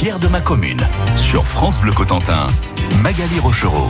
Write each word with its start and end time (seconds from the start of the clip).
Fier 0.00 0.18
de 0.18 0.28
ma 0.28 0.40
commune. 0.40 0.80
Sur 1.14 1.46
France 1.46 1.78
Bleu 1.78 1.92
Cotentin, 1.92 2.46
Magali 3.02 3.38
Rochereau. 3.38 3.88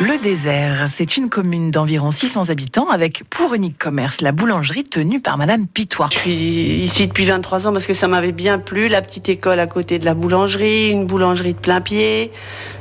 Le 0.00 0.22
désert, 0.22 0.86
c'est 0.88 1.18
une 1.18 1.28
commune 1.28 1.70
d'environ 1.70 2.10
600 2.10 2.48
habitants 2.48 2.88
avec 2.88 3.22
pour 3.28 3.52
unique 3.52 3.76
commerce 3.76 4.22
la 4.22 4.32
boulangerie 4.32 4.82
tenue 4.82 5.20
par 5.20 5.36
Madame 5.36 5.66
Pitois. 5.66 6.08
Je 6.10 6.18
suis 6.20 6.32
ici 6.32 7.06
depuis 7.06 7.26
23 7.26 7.66
ans 7.66 7.72
parce 7.74 7.86
que 7.86 7.92
ça 7.92 8.08
m'avait 8.08 8.32
bien 8.32 8.58
plu, 8.58 8.88
la 8.88 9.02
petite 9.02 9.28
école 9.28 9.60
à 9.60 9.66
côté 9.66 9.98
de 9.98 10.06
la 10.06 10.14
boulangerie, 10.14 10.88
une 10.88 11.04
boulangerie 11.04 11.52
de 11.52 11.58
plein 11.58 11.82
pied, 11.82 12.32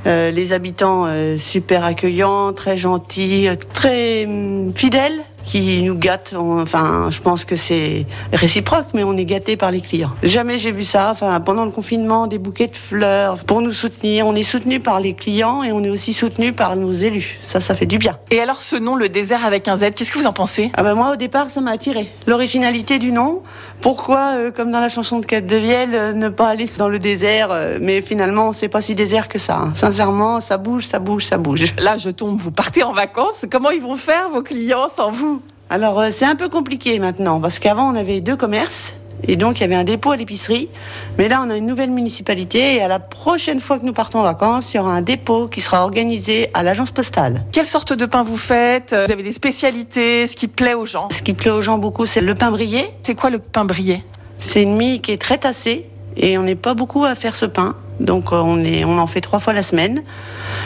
euh, 0.08 0.32
les 0.32 0.54
habitants 0.54 1.04
euh, 1.06 1.38
super 1.38 1.84
accueillants, 1.84 2.54
très 2.54 2.78
gentils, 2.78 3.50
euh, 3.50 3.56
très 3.74 4.26
hum, 4.26 4.72
fidèles 4.74 5.20
qui 5.46 5.84
nous 5.84 5.96
gâtent. 5.96 6.34
Enfin, 6.38 7.08
je 7.10 7.20
pense 7.20 7.46
que 7.46 7.56
c'est 7.56 8.06
réciproque, 8.32 8.88
mais 8.94 9.04
on 9.04 9.16
est 9.18 9.26
gâté 9.26 9.58
par 9.58 9.72
les 9.72 9.82
clients. 9.82 10.12
Jamais 10.24 10.58
j'ai 10.60 10.72
vu 10.72 10.84
ça. 10.84 11.10
Enfin, 11.12 11.40
pendant 11.40 11.66
le 11.66 11.72
confinement, 11.72 12.28
des 12.28 12.38
bouquets 12.38 12.68
de 12.68 12.76
fleurs 12.76 13.44
pour 13.44 13.62
nous 13.62 13.72
soutenir. 13.74 14.28
On 14.28 14.36
est 14.36 14.44
soutenu 14.44 14.80
par 14.80 15.00
les 15.00 15.14
clients 15.14 15.64
et 15.64 15.72
on 15.72 15.84
est 15.84 15.90
aussi 15.90 16.14
soutenu 16.14 16.54
par 16.54 16.76
nos 16.76 16.94
élus. 16.94 17.40
Ça, 17.46 17.62
ça 17.62 17.76
fait 17.76 17.86
du 17.86 17.98
bien. 17.98 18.18
Et 18.32 18.40
alors, 18.40 18.62
ce 18.62 18.76
nom, 18.76 18.96
le 18.96 19.10
désert 19.10 19.46
avec 19.46 19.68
un 19.68 19.78
Z, 19.78 19.92
qu'est-ce 19.96 20.12
que 20.12 20.20
vous 20.20 20.28
en 20.28 20.34
pensez? 20.34 20.72
Ah 20.76 20.84
ben 20.84 20.96
moi, 20.96 21.12
au 21.14 21.16
départ, 21.16 21.50
ça 21.50 21.62
m'a 21.62 21.72
attiré. 21.72 22.10
L'originalité 22.28 23.00
du 23.00 23.12
nom. 23.12 23.42
Pourquoi, 23.84 24.52
comme 24.52 24.72
dans 24.72 24.80
la 24.80 24.90
chanson 24.90 25.20
de 25.20 25.26
Kate 25.26 25.46
de 25.46 25.58
Viel, 25.58 26.14
ne 26.16 26.30
pas 26.30 26.48
aller 26.48 26.66
dans 26.78 26.90
le 26.90 27.00
désert 27.00 27.50
Mais 27.82 28.02
finalement, 28.02 28.54
c'est 28.54 28.70
pas 28.70 28.82
si 28.82 28.96
désert 28.96 29.28
que 29.28 29.38
ça. 29.38 29.58
Hein. 29.58 29.74
Sincèrement, 29.76 30.40
ça 30.40 30.58
bouge, 30.58 30.88
ça 30.88 31.00
bouge, 31.00 31.26
ça 31.26 31.38
bouge. 31.38 31.76
Là, 31.78 31.98
je 31.98 32.10
tombe. 32.10 32.40
Vous 32.40 32.52
partez 32.52 32.82
en 32.82 32.94
vacances. 32.94 33.46
Comment 33.52 33.72
ils 33.72 33.82
vont 33.82 33.98
faire 33.98 34.30
vos 34.30 34.42
clients 34.42 34.88
sans 34.96 35.12
vous? 35.12 35.42
Alors 35.70 36.00
euh, 36.00 36.10
c'est 36.12 36.26
un 36.26 36.36
peu 36.36 36.50
compliqué 36.50 37.00
maintenant 37.00 37.40
parce 37.40 37.58
qu'avant 37.58 37.92
on 37.92 37.96
avait 37.96 38.22
deux 38.22 38.36
commerces 38.36 38.94
et 39.28 39.36
donc 39.36 39.60
il 39.60 39.62
y 39.62 39.64
avait 39.64 39.76
un 39.76 39.84
dépôt 39.84 40.12
à 40.12 40.16
l'épicerie. 40.16 40.70
Mais 41.18 41.28
là 41.28 41.44
on 41.46 41.50
a 41.50 41.58
une 41.58 41.66
nouvelle 41.66 41.92
municipalité 41.92 42.76
et 42.76 42.82
à 42.82 42.88
la 42.88 43.00
prochaine 43.00 43.60
fois 43.60 43.80
que 43.80 43.86
nous 43.86 43.94
partons 43.94 44.20
en 44.20 44.24
vacances, 44.24 44.74
il 44.74 44.78
y 44.78 44.80
aura 44.80 44.94
un 44.94 45.02
dépôt 45.02 45.48
qui 45.48 45.62
sera 45.62 45.84
organisé 45.84 46.50
à 46.54 46.64
l'agence 46.64 46.92
postale. 46.92 47.46
Quelle 47.52 47.66
sorte 47.66 47.94
de 47.94 48.06
pain 48.06 48.24
vous 48.24 48.38
faites? 48.38 48.90
Vous 48.94 49.12
avez 49.12 49.24
des 49.24 49.32
spécialités, 49.32 50.28
ce 50.28 50.36
qui 50.36 50.48
plaît 50.48 50.74
aux 50.74 50.86
gens? 50.86 51.10
Ce 51.12 51.22
qui 51.22 51.34
plaît 51.34 51.52
aux 51.52 51.62
gens 51.62 51.78
beaucoup 51.78 52.06
c'est 52.06 52.22
le 52.22 52.36
pain 52.36 52.52
brillé. 52.52 52.92
C'est 53.04 53.16
quoi 53.16 53.30
le 53.30 53.40
pain 53.40 53.66
brillé 53.66 54.04
C'est 54.40 54.62
une 54.62 54.76
mie 54.76 55.02
qui 55.02 55.12
est 55.12 55.22
très 55.22 55.38
tassée 55.38 55.86
et 56.18 56.38
on 56.38 56.44
n'est 56.44 56.56
pas 56.56 56.74
beaucoup 56.74 57.06
à 57.06 57.16
faire 57.16 57.36
ce 57.36 57.46
pain. 57.46 57.76
Donc 58.00 58.32
euh, 58.32 58.38
on, 58.38 58.64
est, 58.64 58.84
on 58.86 58.98
en 58.98 59.08
fait 59.08 59.22
trois 59.22 59.40
fois 59.40 59.54
la 59.54 59.64
semaine 59.64 60.04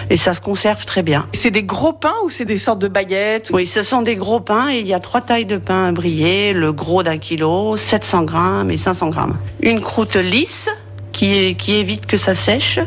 et 0.09 0.17
ça 0.17 0.33
se 0.33 0.41
conserve 0.41 0.85
très 0.85 1.03
bien. 1.03 1.27
C'est 1.33 1.51
des 1.51 1.63
gros 1.63 1.93
pains 1.93 2.15
ou 2.23 2.29
c'est 2.29 2.45
des 2.45 2.57
sortes 2.57 2.79
de 2.79 2.87
baguettes? 2.87 3.51
Oui, 3.53 3.67
ce 3.67 3.83
sont 3.83 4.01
des 4.01 4.15
gros 4.15 4.39
pains 4.39 4.69
et 4.71 4.79
il 4.79 4.87
y 4.87 4.93
a 4.93 4.99
trois 4.99 5.21
tailles 5.21 5.45
de 5.45 5.57
pain 5.57 5.87
à 5.87 5.91
briller, 5.91 6.53
le 6.53 6.71
gros 6.71 7.03
d'un 7.03 7.17
kilo, 7.17 7.77
700 7.77 8.23
grammes 8.23 8.71
et 8.71 8.77
500 8.77 9.09
grammes. 9.09 9.37
Une 9.61 9.81
croûte 9.81 10.15
lisse 10.15 10.69
qui, 11.11 11.55
qui, 11.55 11.75
évite 11.75 12.05
que 12.05 12.17
ça 12.17 12.35
sèche 12.35 12.79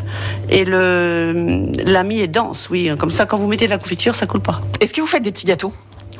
et 0.49 0.65
le, 0.65 1.67
la 1.85 2.05
mie 2.05 2.21
est 2.21 2.29
dense, 2.29 2.69
oui. 2.71 2.91
Comme 2.99 3.11
ça, 3.11 3.27
quand 3.27 3.39
vous 3.39 3.49
mettez 3.49 3.67
de 3.67 3.71
la 3.71 3.79
confiture, 3.79 4.15
ça 4.15 4.27
coule 4.27 4.41
pas. 4.41 4.61
Est-ce 4.81 4.95
que 4.95 5.01
vous 5.01 5.07
faites 5.07 5.23
des 5.23 5.33
petits 5.33 5.47
gâteaux? 5.47 5.73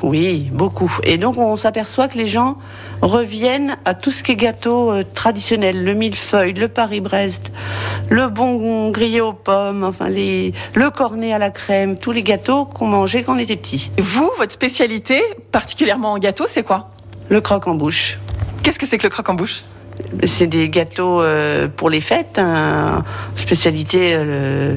Oui, 0.03 0.49
beaucoup. 0.51 0.91
Et 1.03 1.17
donc 1.17 1.37
on 1.37 1.55
s'aperçoit 1.55 2.07
que 2.07 2.17
les 2.17 2.27
gens 2.27 2.57
reviennent 3.01 3.77
à 3.85 3.93
tout 3.93 4.11
ce 4.11 4.23
qui 4.23 4.31
est 4.31 4.35
gâteau 4.35 4.91
euh, 4.91 5.03
traditionnel, 5.15 5.83
le 5.83 5.93
millefeuille, 5.93 6.53
le 6.53 6.67
Paris-Brest, 6.67 7.51
le 8.09 8.27
bon 8.27 8.89
grillé 8.91 9.21
aux 9.21 9.33
pommes, 9.33 9.83
enfin 9.83 10.09
les, 10.09 10.53
le 10.73 10.89
cornet 10.89 11.33
à 11.33 11.39
la 11.39 11.51
crème, 11.51 11.97
tous 11.97 12.11
les 12.11 12.23
gâteaux 12.23 12.65
qu'on 12.65 12.87
mangeait 12.87 13.23
quand 13.23 13.35
on 13.35 13.39
était 13.39 13.55
petit. 13.55 13.91
Vous, 13.97 14.29
votre 14.37 14.51
spécialité, 14.51 15.21
particulièrement 15.51 16.13
en 16.13 16.17
gâteau, 16.17 16.45
c'est 16.47 16.63
quoi? 16.63 16.89
Le 17.29 17.41
croque 17.41 17.67
en 17.67 17.75
bouche. 17.75 18.19
Qu'est-ce 18.63 18.79
que 18.79 18.87
c'est 18.87 18.97
que 18.97 19.03
le 19.03 19.09
croque 19.09 19.29
en 19.29 19.35
bouche? 19.35 19.63
C'est 20.23 20.47
des 20.47 20.69
gâteaux 20.69 21.21
euh, 21.21 21.67
pour 21.67 21.89
les 21.89 22.01
fêtes, 22.01 22.37
hein. 22.37 23.03
spécialité 23.35 24.13
euh, 24.15 24.75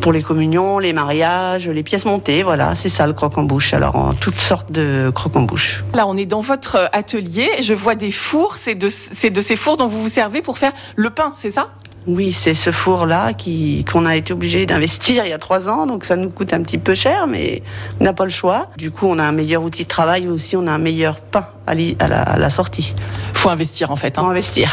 pour 0.00 0.12
les 0.12 0.22
communions, 0.22 0.78
les 0.78 0.92
mariages, 0.92 1.68
les 1.68 1.82
pièces 1.82 2.04
montées. 2.04 2.42
Voilà, 2.42 2.74
c'est 2.74 2.88
ça 2.88 3.06
le 3.06 3.12
croque-en-bouche. 3.12 3.74
Alors, 3.74 3.96
en 3.96 4.14
toutes 4.14 4.40
sortes 4.40 4.70
de 4.72 5.10
croque-en-bouche. 5.14 5.84
Là, 5.94 6.06
on 6.06 6.16
est 6.16 6.26
dans 6.26 6.40
votre 6.40 6.90
atelier. 6.92 7.48
Je 7.60 7.74
vois 7.74 7.94
des 7.94 8.10
fours. 8.10 8.56
C'est 8.56 8.74
de, 8.74 8.88
de 8.88 9.40
ces 9.40 9.56
fours 9.56 9.76
dont 9.76 9.88
vous 9.88 10.02
vous 10.02 10.08
servez 10.08 10.42
pour 10.42 10.58
faire 10.58 10.72
le 10.96 11.10
pain, 11.10 11.32
c'est 11.36 11.50
ça? 11.50 11.68
Oui, 12.08 12.32
c'est 12.32 12.54
ce 12.54 12.72
four-là 12.72 13.32
qu'on 13.32 14.06
a 14.06 14.16
été 14.16 14.32
obligé 14.32 14.66
d'investir 14.66 15.24
il 15.24 15.28
y 15.28 15.32
a 15.32 15.38
trois 15.38 15.68
ans, 15.68 15.86
donc 15.86 16.04
ça 16.04 16.16
nous 16.16 16.30
coûte 16.30 16.52
un 16.52 16.60
petit 16.62 16.78
peu 16.78 16.96
cher, 16.96 17.28
mais 17.28 17.62
on 18.00 18.04
n'a 18.04 18.12
pas 18.12 18.24
le 18.24 18.30
choix. 18.30 18.66
Du 18.76 18.90
coup, 18.90 19.06
on 19.06 19.20
a 19.20 19.22
un 19.22 19.30
meilleur 19.30 19.62
outil 19.62 19.84
de 19.84 19.88
travail, 19.88 20.26
aussi 20.26 20.56
on 20.56 20.66
a 20.66 20.72
un 20.72 20.78
meilleur 20.78 21.20
pain 21.20 21.46
à, 21.64 21.74
la, 21.74 22.50
sortie. 22.50 22.94
Faut 23.42 23.48
investir 23.48 23.90
en 23.90 23.96
fait. 23.96 24.18
Hein. 24.18 24.22
Faut 24.22 24.28
investir. 24.28 24.70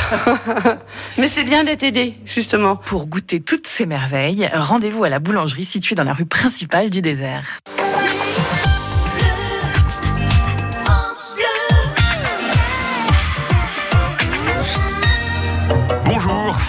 mais 1.17 1.27
c'est 1.27 1.43
bien 1.43 1.63
d'être 1.63 1.81
aidé, 1.81 2.13
justement. 2.23 2.75
Pour 2.75 3.07
goûter 3.07 3.39
toutes 3.39 3.65
ces 3.65 3.87
merveilles, 3.87 4.47
rendez-vous 4.53 5.03
à 5.03 5.09
la 5.09 5.17
boulangerie 5.17 5.63
située 5.63 5.95
dans 5.95 6.03
la 6.03 6.13
rue 6.13 6.27
principale 6.27 6.91
du 6.91 7.01
désert. 7.01 7.61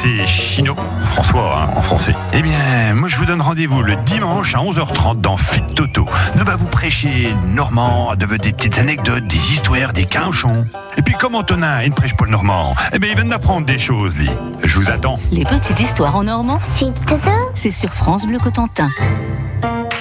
C'est 0.03 0.27
Chino, 0.27 0.75
François 1.07 1.63
hein, 1.63 1.75
en 1.77 1.83
français. 1.83 2.15
Eh 2.33 2.43
bien, 2.43 2.95
moi 2.95 3.09
je 3.09 3.17
vous 3.17 3.27
donne 3.27 3.43
rendez-vous 3.43 3.83
le 3.83 3.97
dimanche 3.97 4.55
à 4.55 4.59
11h30 4.59 5.21
dans 5.21 5.37
Fit 5.37 5.63
Toto. 5.75 6.07
Ne 6.37 6.45
va 6.45 6.57
vous 6.57 6.67
prêcher 6.67 7.35
Normand, 7.49 8.15
de 8.17 8.27
des 8.37 8.53
petites 8.53 8.79
anecdotes, 8.79 9.27
des 9.27 9.53
histoires, 9.53 9.93
des 9.93 10.07
quinchons. 10.07 10.67
Et 10.97 11.03
puis 11.03 11.15
comme 11.15 11.35
Antonin, 11.35 11.83
il 11.83 11.91
ne 11.91 11.95
prêche 11.95 12.17
pas 12.17 12.25
le 12.25 12.31
Normand, 12.31 12.75
eh 12.93 12.99
bien 12.99 13.11
il 13.11 13.17
vient 13.17 13.29
d'apprendre 13.29 13.67
des 13.67 13.79
choses, 13.79 14.15
lui. 14.17 14.31
Je 14.63 14.79
vous 14.79 14.91
attends. 14.91 15.19
Les 15.33 15.45
petites 15.45 15.81
histoires 15.81 16.17
en 16.17 16.25
Normand, 16.25 16.61
Fit 16.77 16.93
Toto, 17.07 17.31
c'est 17.55 17.71
sur 17.71 17.93
France 17.93 18.27
Bleu 18.27 18.39
Cotentin. 18.39 18.91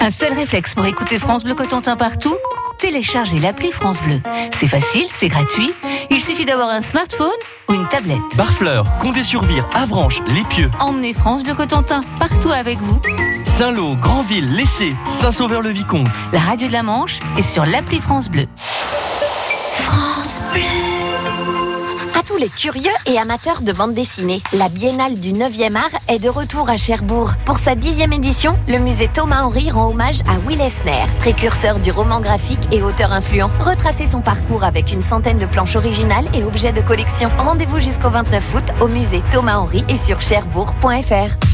Un 0.00 0.10
seul 0.10 0.32
réflexe 0.32 0.74
pour 0.74 0.86
écouter 0.86 1.18
France 1.18 1.44
Bleu 1.44 1.54
Cotentin 1.54 1.96
partout 1.96 2.34
téléchargez 2.80 3.38
l'appli 3.38 3.70
France 3.70 4.02
Bleu. 4.02 4.20
C'est 4.52 4.66
facile, 4.66 5.06
c'est 5.12 5.28
gratuit. 5.28 5.72
Il 6.10 6.20
suffit 6.20 6.44
d'avoir 6.44 6.70
un 6.70 6.80
smartphone 6.80 7.28
ou 7.68 7.74
une 7.74 7.86
tablette. 7.88 8.18
Barfleur, 8.36 8.86
Condé-sur-Vire, 8.98 9.68
Avranches, 9.74 10.20
Les 10.34 10.42
Pieux. 10.44 10.70
Emmenez 10.80 11.12
France 11.12 11.42
Bleu 11.42 11.54
Cotentin 11.54 12.00
partout 12.18 12.50
avec 12.50 12.80
vous. 12.80 13.00
Saint-Lô, 13.44 13.96
Grandville, 13.96 14.50
Lessé, 14.56 14.94
Saint-Sauveur-le-Vicomte. 15.08 16.08
La 16.32 16.40
radio 16.40 16.66
de 16.66 16.72
la 16.72 16.82
Manche 16.82 17.20
est 17.36 17.42
sur 17.42 17.66
l'appli 17.66 18.00
France 18.00 18.28
Bleu. 18.28 18.46
France 18.56 20.42
Bleu 20.52 20.99
tous 22.30 22.38
les 22.38 22.48
curieux 22.48 22.92
et 23.06 23.18
amateurs 23.18 23.62
de 23.62 23.72
bande 23.72 23.92
dessinée. 23.92 24.40
La 24.52 24.68
Biennale 24.68 25.18
du 25.18 25.32
9e 25.32 25.74
art 25.74 26.00
est 26.08 26.20
de 26.20 26.28
retour 26.28 26.70
à 26.70 26.76
Cherbourg. 26.76 27.32
Pour 27.44 27.58
sa 27.58 27.74
dixième 27.74 28.12
édition, 28.12 28.56
le 28.68 28.78
musée 28.78 29.10
Thomas 29.12 29.42
Henry 29.42 29.68
rend 29.70 29.90
hommage 29.90 30.20
à 30.28 30.38
Will 30.46 30.60
Esner, 30.60 31.06
précurseur 31.18 31.80
du 31.80 31.90
roman 31.90 32.20
graphique 32.20 32.60
et 32.70 32.82
auteur 32.82 33.12
influent. 33.12 33.50
Retracez 33.58 34.06
son 34.06 34.20
parcours 34.20 34.62
avec 34.62 34.92
une 34.92 35.02
centaine 35.02 35.40
de 35.40 35.46
planches 35.46 35.74
originales 35.74 36.28
et 36.32 36.44
objets 36.44 36.72
de 36.72 36.82
collection. 36.82 37.30
Rendez-vous 37.38 37.80
jusqu'au 37.80 38.10
29 38.10 38.54
août 38.54 38.64
au 38.80 38.86
musée 38.86 39.22
Thomas 39.32 39.56
Henry 39.56 39.84
et 39.88 39.96
sur 39.96 40.20
cherbourg.fr. 40.20 41.49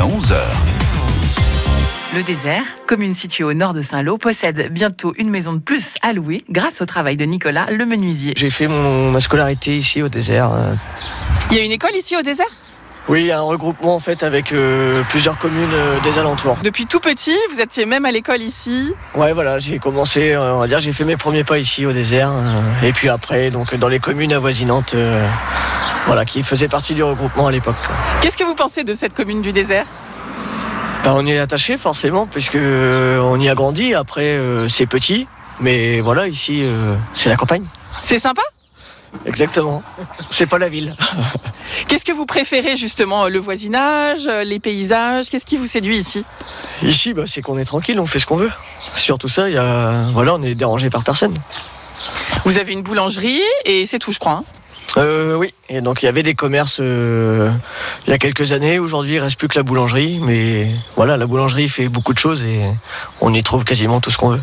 jusqu'à 0.00 0.04
11h. 0.04 0.36
Le 2.16 2.22
désert, 2.24 2.64
commune 2.86 3.14
située 3.14 3.44
au 3.44 3.52
nord 3.54 3.72
de 3.72 3.82
Saint-Lô, 3.82 4.18
possède 4.18 4.72
bientôt 4.72 5.12
une 5.18 5.30
maison 5.30 5.52
de 5.52 5.60
plus 5.60 5.94
à 6.02 6.12
louer 6.12 6.42
grâce 6.50 6.80
au 6.82 6.86
travail 6.86 7.16
de 7.16 7.24
Nicolas, 7.24 7.66
le 7.70 7.86
menuisier. 7.86 8.32
J'ai 8.36 8.50
fait 8.50 8.66
mon, 8.66 9.10
ma 9.12 9.20
scolarité 9.20 9.76
ici 9.76 10.02
au 10.02 10.08
désert. 10.08 10.52
euh. 10.52 10.74
Il 11.50 11.56
y 11.56 11.60
a 11.60 11.64
une 11.64 11.72
école 11.72 11.94
ici 11.96 12.16
au 12.16 12.22
désert? 12.22 12.46
Oui, 13.08 13.20
il 13.22 13.26
y 13.26 13.32
a 13.32 13.38
un 13.38 13.42
regroupement 13.42 13.94
en 13.94 14.00
fait 14.00 14.22
avec 14.22 14.52
euh, 14.52 15.02
plusieurs 15.08 15.38
communes 15.38 15.72
euh, 15.72 15.98
des 16.00 16.18
alentours. 16.18 16.58
Depuis 16.62 16.86
tout 16.86 17.00
petit, 17.00 17.36
vous 17.52 17.60
étiez 17.60 17.86
même 17.86 18.04
à 18.04 18.10
l'école 18.12 18.40
ici? 18.42 18.92
Ouais, 19.14 19.32
voilà, 19.32 19.58
j'ai 19.58 19.78
commencé, 19.78 20.32
euh, 20.32 20.54
on 20.54 20.58
va 20.58 20.66
dire, 20.68 20.80
j'ai 20.80 20.92
fait 20.92 21.04
mes 21.04 21.16
premiers 21.16 21.42
pas 21.44 21.58
ici 21.58 21.86
au 21.86 21.92
désert. 21.92 22.30
euh, 22.32 22.86
et 22.86 22.92
puis 22.92 23.08
après, 23.08 23.50
donc 23.50 23.74
dans 23.76 23.88
les 23.88 23.98
communes 24.00 24.32
avoisinantes, 24.32 24.94
euh, 24.94 25.26
voilà, 26.06 26.24
qui 26.24 26.42
faisaient 26.42 26.68
partie 26.68 26.94
du 26.94 27.02
regroupement 27.02 27.46
à 27.46 27.50
l'époque. 27.52 27.76
Qu'est-ce 28.20 28.36
que 28.36 28.44
vous 28.44 28.54
pensez 28.54 28.84
de 28.84 28.94
cette 28.94 29.14
commune 29.14 29.42
du 29.42 29.52
désert? 29.52 29.86
Bah, 31.04 31.12
on 31.14 31.24
y 31.26 31.32
est 31.32 31.38
attaché 31.38 31.76
forcément, 31.78 32.26
puisque 32.26 32.56
euh, 32.56 33.18
on 33.20 33.38
y 33.40 33.48
a 33.48 33.54
grandi. 33.54 33.94
Après, 33.94 34.34
euh, 34.34 34.68
c'est 34.68 34.86
petit, 34.86 35.26
mais 35.60 36.00
voilà, 36.00 36.28
ici, 36.28 36.60
euh, 36.62 36.94
c'est 37.14 37.28
la 37.30 37.36
campagne. 37.36 37.64
C'est 38.02 38.18
sympa? 38.18 38.42
Exactement. 39.26 39.82
C'est 40.30 40.46
pas 40.46 40.58
la 40.58 40.68
ville. 40.68 40.94
Qu'est-ce 41.88 42.04
que 42.04 42.12
vous 42.12 42.26
préférez 42.26 42.76
justement 42.76 43.26
Le 43.28 43.38
voisinage, 43.40 44.26
les 44.44 44.60
paysages? 44.60 45.30
Qu'est-ce 45.30 45.46
qui 45.46 45.56
vous 45.56 45.66
séduit 45.66 45.96
ici? 45.96 46.24
Ici, 46.82 47.12
bah, 47.12 47.22
c'est 47.26 47.42
qu'on 47.42 47.58
est 47.58 47.64
tranquille, 47.64 47.98
on 47.98 48.06
fait 48.06 48.18
ce 48.20 48.26
qu'on 48.26 48.36
veut. 48.36 48.52
Surtout 48.94 49.28
ça, 49.28 49.48
il 49.48 49.54
y 49.54 49.58
a, 49.58 50.10
voilà, 50.12 50.34
on 50.34 50.42
est 50.42 50.54
dérangé 50.54 50.90
par 50.90 51.02
personne. 51.02 51.34
Vous 52.44 52.58
avez 52.58 52.72
une 52.72 52.82
boulangerie 52.82 53.42
et 53.64 53.84
c'est 53.86 53.98
tout, 53.98 54.12
je 54.12 54.18
crois. 54.18 54.32
hein? 54.32 54.44
Euh, 54.96 55.36
oui, 55.36 55.54
et 55.68 55.80
donc 55.80 56.02
il 56.02 56.06
y 56.06 56.08
avait 56.08 56.22
des 56.22 56.34
commerces 56.34 56.78
euh, 56.80 57.50
il 58.06 58.10
y 58.10 58.12
a 58.12 58.18
quelques 58.18 58.52
années. 58.52 58.78
Aujourd'hui, 58.78 59.14
il 59.14 59.18
reste 59.20 59.38
plus 59.38 59.48
que 59.48 59.58
la 59.58 59.62
boulangerie, 59.62 60.18
mais 60.20 60.70
voilà, 60.96 61.16
la 61.16 61.26
boulangerie 61.26 61.68
fait 61.68 61.88
beaucoup 61.88 62.12
de 62.12 62.18
choses 62.18 62.44
et 62.44 62.62
on 63.20 63.32
y 63.32 63.42
trouve 63.42 63.64
quasiment 63.64 64.00
tout 64.00 64.10
ce 64.10 64.18
qu'on 64.18 64.30
veut. 64.30 64.42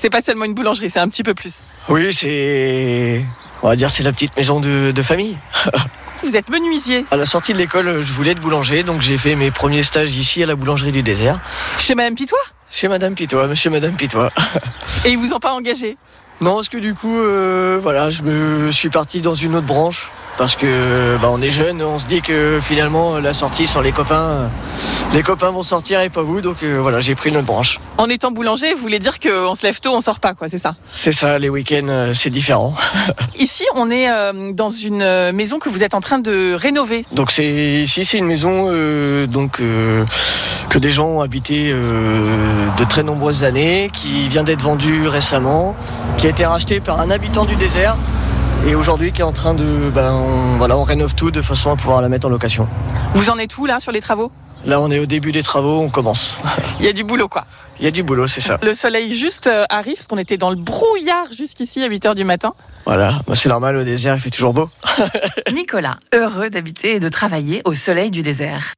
c'est 0.00 0.10
pas 0.10 0.22
seulement 0.22 0.44
une 0.44 0.54
boulangerie, 0.54 0.90
c'est 0.90 1.00
un 1.00 1.08
petit 1.08 1.22
peu 1.22 1.34
plus. 1.34 1.54
Oui, 1.88 2.12
c'est, 2.12 3.24
on 3.62 3.68
va 3.68 3.76
dire, 3.76 3.90
c'est 3.90 4.02
la 4.02 4.12
petite 4.12 4.36
maison 4.36 4.60
de, 4.60 4.92
de 4.92 5.02
famille. 5.02 5.38
Vous 6.22 6.36
êtes 6.36 6.50
menuisier 6.50 7.04
À 7.10 7.16
la 7.16 7.26
sortie 7.26 7.52
de 7.52 7.58
l'école, 7.58 8.00
je 8.00 8.12
voulais 8.12 8.30
être 8.30 8.40
boulanger, 8.40 8.84
donc 8.84 9.00
j'ai 9.00 9.18
fait 9.18 9.34
mes 9.34 9.50
premiers 9.50 9.82
stages 9.82 10.14
ici 10.16 10.40
à 10.42 10.46
la 10.46 10.54
boulangerie 10.54 10.92
du 10.92 11.02
désert, 11.02 11.40
chez 11.78 11.96
Madame 11.96 12.14
Pitois? 12.14 12.38
Chez 12.70 12.88
Madame 12.88 13.14
Pitois, 13.14 13.46
Monsieur 13.48 13.70
Madame 13.70 13.94
Pitois. 13.96 14.30
et 15.04 15.10
ils 15.10 15.18
vous 15.18 15.34
ont 15.34 15.40
pas 15.40 15.52
engagé? 15.52 15.96
Non, 16.40 16.56
parce 16.56 16.68
que 16.68 16.78
du 16.78 16.94
coup, 16.94 17.18
euh, 17.18 17.78
voilà, 17.80 18.10
je 18.10 18.22
me 18.22 18.72
suis 18.72 18.90
parti 18.90 19.20
dans 19.20 19.34
une 19.34 19.54
autre 19.54 19.66
branche. 19.66 20.10
Parce 20.38 20.56
que 20.56 21.18
bah, 21.20 21.28
on 21.30 21.42
est 21.42 21.50
jeune, 21.50 21.82
on 21.82 21.98
se 21.98 22.06
dit 22.06 22.22
que 22.22 22.58
finalement 22.60 23.18
la 23.18 23.34
sortie 23.34 23.66
sans 23.66 23.80
les 23.80 23.92
copains, 23.92 24.50
les 25.12 25.22
copains 25.22 25.50
vont 25.50 25.62
sortir 25.62 26.00
et 26.00 26.08
pas 26.08 26.22
vous, 26.22 26.40
donc 26.40 26.62
euh, 26.62 26.78
voilà, 26.80 27.00
j'ai 27.00 27.14
pris 27.14 27.28
une 27.28 27.36
autre 27.36 27.46
branche. 27.46 27.78
En 27.98 28.08
étant 28.08 28.30
boulanger, 28.30 28.72
vous 28.72 28.80
voulez 28.80 28.98
dire 28.98 29.20
qu'on 29.20 29.54
se 29.54 29.62
lève 29.62 29.78
tôt, 29.78 29.90
on 29.94 30.00
sort 30.00 30.20
pas, 30.20 30.34
quoi, 30.34 30.48
c'est 30.48 30.58
ça? 30.58 30.74
C'est 30.84 31.12
ça, 31.12 31.38
les 31.38 31.50
week-ends, 31.50 31.88
euh, 31.88 32.14
c'est 32.14 32.30
différent. 32.30 32.74
Ici, 33.38 33.64
on 33.74 33.90
est 33.90 34.10
euh, 34.10 34.52
dans 34.52 34.70
une 34.70 35.32
maison 35.32 35.58
que 35.58 35.68
vous 35.68 35.82
êtes 35.82 35.94
en 35.94 36.00
train 36.00 36.18
de 36.18 36.54
rénover. 36.54 37.04
Donc 37.12 37.30
c'est 37.30 37.82
ici, 37.82 38.04
c'est 38.04 38.18
une 38.18 38.26
maison 38.26 38.68
euh, 38.70 39.26
donc 39.26 39.60
que 40.68 40.78
des 40.78 40.90
gens 40.90 41.06
ont 41.06 41.20
habité 41.20 41.72
de 41.72 42.84
très 42.84 43.02
nombreuses 43.02 43.44
années, 43.44 43.90
qui 43.92 44.28
vient 44.28 44.44
d'être 44.44 44.62
vendue 44.62 45.06
récemment, 45.06 45.76
qui 46.16 46.26
a 46.26 46.30
été 46.30 46.46
rachetée 46.46 46.80
par 46.80 47.00
un 47.00 47.10
habitant 47.10 47.44
du 47.44 47.56
désert. 47.56 47.96
Et 48.66 48.74
aujourd'hui, 48.76 49.12
qui 49.12 49.20
est 49.20 49.24
en 49.24 49.32
train 49.32 49.54
de, 49.54 49.90
ben, 49.90 50.12
on, 50.12 50.56
voilà, 50.56 50.76
on 50.76 50.84
rénove 50.84 51.14
tout 51.14 51.30
de 51.32 51.42
façon 51.42 51.70
à 51.72 51.76
pouvoir 51.76 52.00
la 52.00 52.08
mettre 52.08 52.26
en 52.26 52.30
location. 52.30 52.68
Vous 53.14 53.28
en 53.28 53.38
êtes 53.38 53.56
où 53.58 53.66
là 53.66 53.80
sur 53.80 53.90
les 53.90 54.00
travaux? 54.00 54.30
Là, 54.64 54.80
on 54.80 54.90
est 54.92 55.00
au 55.00 55.06
début 55.06 55.32
des 55.32 55.42
travaux, 55.42 55.80
on 55.80 55.90
commence. 55.90 56.38
Il 56.78 56.86
y 56.86 56.88
a 56.88 56.92
du 56.92 57.02
boulot, 57.02 57.28
quoi. 57.28 57.44
Il 57.80 57.84
y 57.84 57.88
a 57.88 57.90
du 57.90 58.04
boulot, 58.04 58.28
c'est 58.28 58.40
ça. 58.40 58.58
Le 58.62 58.74
soleil 58.74 59.12
juste 59.16 59.48
euh, 59.48 59.64
arrive, 59.68 59.96
parce 59.96 60.06
qu'on 60.06 60.18
était 60.18 60.36
dans 60.36 60.50
le 60.50 60.56
brouillard 60.56 61.26
jusqu'ici 61.36 61.82
à 61.82 61.88
8h 61.88 62.14
du 62.14 62.22
matin. 62.22 62.52
Voilà, 62.86 63.20
Bah, 63.26 63.34
c'est 63.34 63.48
normal, 63.48 63.76
au 63.76 63.82
désert, 63.84 64.14
il 64.14 64.20
fait 64.20 64.30
toujours 64.30 64.54
beau. 64.54 64.70
Nicolas, 65.52 65.96
heureux 66.14 66.48
d'habiter 66.48 66.94
et 66.94 67.00
de 67.00 67.08
travailler 67.08 67.62
au 67.64 67.74
soleil 67.74 68.12
du 68.12 68.22
désert. 68.22 68.74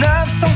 900 0.00 0.49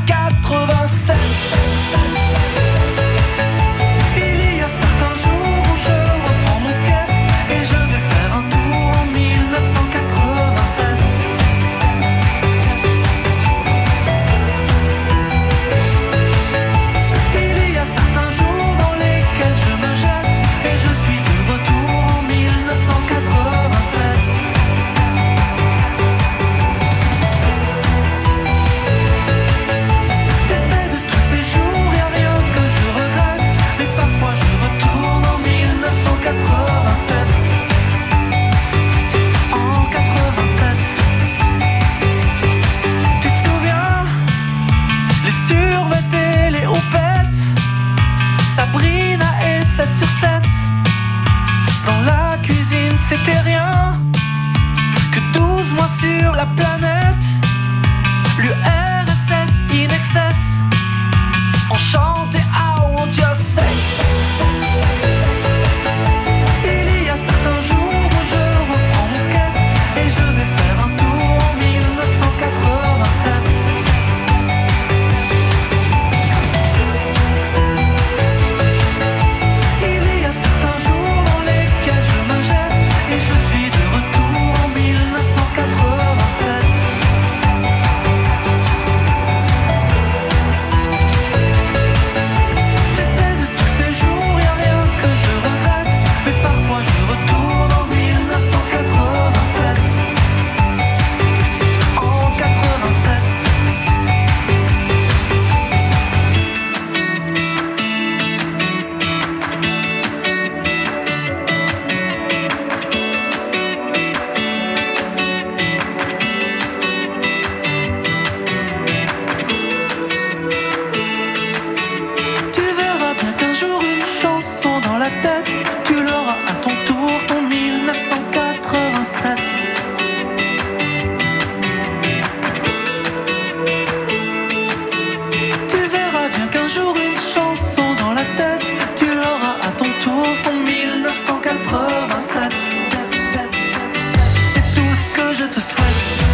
je 145.34 145.46
te 145.46 145.58
souhaite. 145.58 146.33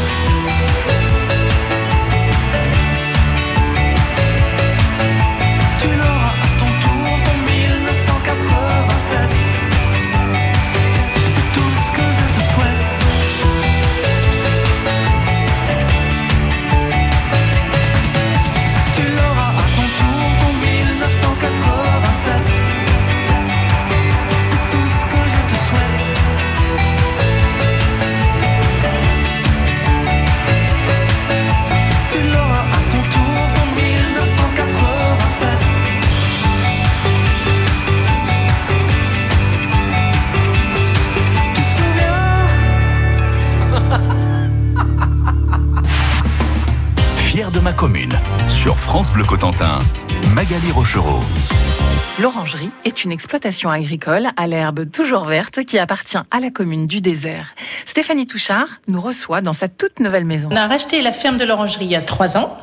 Cotentin, 49.41 49.79
Magali 50.35 50.71
Rochereau. 50.71 51.21
L'orangerie 52.21 52.69
est 52.85 53.05
une 53.05 53.13
exploitation 53.13 53.71
agricole 53.71 54.29
à 54.37 54.47
l'herbe 54.47 54.91
toujours 54.91 55.25
verte 55.25 55.65
qui 55.65 55.79
appartient 55.79 56.19
à 56.31 56.41
la 56.41 56.51
commune 56.51 56.85
du 56.85 57.01
désert. 57.01 57.55
Stéphanie 57.87 58.27
Touchard 58.27 58.69
nous 58.87 59.01
reçoit 59.01 59.41
dans 59.41 59.55
sa 59.55 59.69
toute 59.69 59.99
nouvelle 59.99 60.27
maison. 60.27 60.51
On 60.53 60.57
a 60.57 60.67
racheté 60.67 61.01
la 61.01 61.13
ferme 61.13 61.39
de 61.39 61.45
l'orangerie 61.47 61.87
il 61.87 61.91
y 61.91 61.97
a 61.97 62.03
trois 62.03 62.37
ans. 62.37 62.55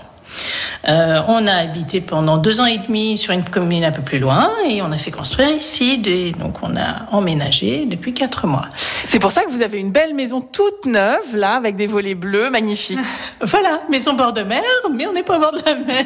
Euh, 0.87 1.21
on 1.27 1.47
a 1.47 1.53
habité 1.53 2.01
pendant 2.01 2.37
deux 2.37 2.59
ans 2.59 2.65
et 2.65 2.77
demi 2.77 3.17
sur 3.17 3.33
une 3.33 3.43
commune 3.43 3.83
un 3.83 3.91
peu 3.91 4.01
plus 4.01 4.19
loin 4.19 4.49
et 4.67 4.81
on 4.81 4.91
a 4.91 4.97
fait 4.97 5.11
construire 5.11 5.49
ici. 5.49 5.97
Des, 5.97 6.31
donc 6.31 6.63
on 6.63 6.75
a 6.75 7.07
emménagé 7.11 7.85
depuis 7.85 8.13
quatre 8.13 8.47
mois. 8.47 8.67
C'est 9.05 9.19
pour 9.19 9.31
ça 9.31 9.43
que 9.43 9.51
vous 9.51 9.61
avez 9.61 9.79
une 9.79 9.91
belle 9.91 10.13
maison 10.13 10.41
toute 10.41 10.85
neuve, 10.85 11.35
là, 11.35 11.53
avec 11.53 11.75
des 11.75 11.87
volets 11.87 12.15
bleus 12.15 12.49
magnifiques. 12.49 12.99
Voilà, 13.39 13.79
maison 13.89 14.13
bord 14.13 14.33
de 14.33 14.41
mer, 14.41 14.63
mais 14.91 15.05
on 15.05 15.13
n'est 15.13 15.23
pas 15.23 15.37
au 15.37 15.39
bord 15.39 15.51
de 15.51 15.61
la 15.63 15.75
mer. 15.75 16.05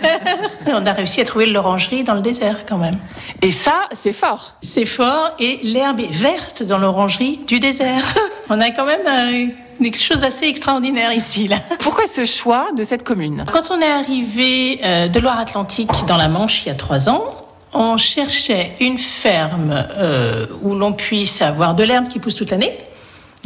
on 0.67 0.85
a 0.85 0.91
réussi 0.91 1.21
à 1.21 1.25
trouver 1.25 1.45
l'orangerie 1.45 2.03
dans 2.03 2.13
le 2.13 2.21
désert 2.21 2.65
quand 2.67 2.77
même. 2.77 2.97
Et 3.41 3.51
ça, 3.51 3.87
c'est 3.93 4.13
fort. 4.13 4.57
C'est 4.61 4.85
fort 4.85 5.31
et 5.39 5.59
l'herbe 5.63 5.99
est 5.99 6.11
verte 6.11 6.63
dans 6.63 6.77
l'orangerie 6.77 7.39
du 7.47 7.59
désert. 7.59 8.03
On 8.49 8.59
a 8.59 8.71
quand 8.71 8.85
même 8.85 9.07
euh, 9.07 9.47
quelque 9.89 10.03
chose 10.03 10.19
d'assez 10.19 10.45
extraordinaire 10.45 11.11
ici. 11.13 11.47
Là. 11.47 11.57
Pourquoi 11.79 12.05
ce 12.07 12.25
choix 12.25 12.67
de 12.77 12.83
cette 12.83 13.03
commune? 13.03 13.45
Quand 13.51 13.71
on 13.71 13.81
est 13.81 13.89
arrivé 13.91 14.79
euh, 14.83 15.07
de 15.07 15.19
Loire-Atlantique 15.19 15.89
dans 16.07 16.17
la 16.17 16.27
Manche 16.27 16.63
il 16.63 16.69
y 16.69 16.71
a 16.71 16.75
trois 16.75 17.09
ans, 17.09 17.23
on 17.73 17.97
cherchait 17.97 18.73
une 18.79 18.97
ferme 18.97 19.85
euh, 19.97 20.45
où 20.61 20.75
l'on 20.75 20.93
puisse 20.93 21.41
avoir 21.41 21.73
de 21.73 21.83
l'herbe 21.83 22.07
qui 22.07 22.19
pousse 22.19 22.35
toute 22.35 22.51
l'année. 22.51 22.73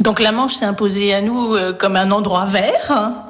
Donc 0.00 0.20
la 0.20 0.32
Manche 0.32 0.54
s'est 0.54 0.64
imposée 0.66 1.14
à 1.14 1.22
nous 1.22 1.54
euh, 1.54 1.72
comme 1.72 1.96
un 1.96 2.10
endroit 2.10 2.44
vert. 2.44 2.90
hein. 2.90 3.22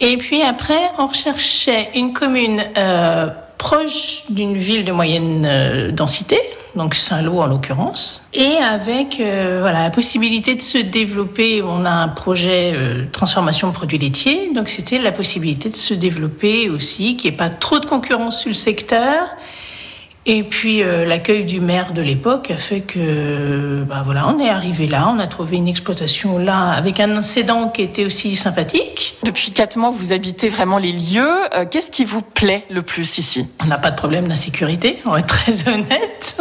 Et 0.00 0.16
puis 0.16 0.42
après, 0.42 0.80
on 0.98 1.06
recherchait 1.06 1.90
une 1.94 2.12
commune 2.12 2.64
proche 3.58 4.24
d'une 4.28 4.56
ville 4.56 4.84
de 4.84 4.92
moyenne 4.92 5.92
densité, 5.92 6.38
donc 6.76 6.94
Saint-Lô 6.94 7.40
en 7.40 7.46
l'occurrence, 7.46 8.22
et 8.32 8.56
avec 8.56 9.20
euh, 9.20 9.58
voilà, 9.60 9.82
la 9.82 9.90
possibilité 9.90 10.54
de 10.54 10.62
se 10.62 10.78
développer. 10.78 11.62
On 11.62 11.84
a 11.84 11.90
un 11.90 12.08
projet 12.08 12.72
euh, 12.74 13.04
transformation 13.12 13.68
de 13.68 13.72
produits 13.72 13.98
laitiers, 13.98 14.52
donc 14.52 14.68
c'était 14.68 14.98
la 14.98 15.12
possibilité 15.12 15.68
de 15.68 15.76
se 15.76 15.94
développer 15.94 16.68
aussi, 16.68 17.16
qu'il 17.16 17.30
n'y 17.30 17.34
ait 17.34 17.38
pas 17.38 17.50
trop 17.50 17.78
de 17.78 17.86
concurrence 17.86 18.40
sur 18.40 18.48
le 18.48 18.54
secteur. 18.54 19.28
Et 20.26 20.42
puis 20.42 20.82
euh, 20.82 21.04
l'accueil 21.04 21.44
du 21.44 21.60
maire 21.60 21.92
de 21.92 22.00
l'époque 22.00 22.50
a 22.50 22.56
fait 22.56 22.80
que, 22.80 23.84
bah 23.86 24.02
voilà, 24.04 24.26
on 24.28 24.40
est 24.40 24.48
arrivé 24.48 24.86
là, 24.86 25.12
on 25.14 25.18
a 25.18 25.26
trouvé 25.26 25.58
une 25.58 25.68
exploitation 25.68 26.38
là 26.38 26.70
avec 26.70 26.98
un 26.98 27.20
cédant 27.20 27.68
qui 27.68 27.82
était 27.82 28.06
aussi 28.06 28.34
sympathique. 28.34 29.18
Depuis 29.22 29.50
quatre 29.50 29.76
mois, 29.76 29.90
vous 29.90 30.12
habitez 30.12 30.48
vraiment 30.48 30.78
les 30.78 30.92
lieux. 30.92 31.28
Euh, 31.54 31.66
Qu'est-ce 31.70 31.90
qui 31.90 32.06
vous 32.06 32.22
plaît 32.22 32.64
le 32.70 32.80
plus 32.80 33.18
ici? 33.18 33.46
On 33.62 33.66
n'a 33.66 33.76
pas 33.78 33.90
de 33.90 33.96
problème 33.96 34.26
d'insécurité, 34.26 34.98
on 35.04 35.10
va 35.10 35.18
être 35.18 35.26
très 35.26 35.68
honnête. 35.72 36.36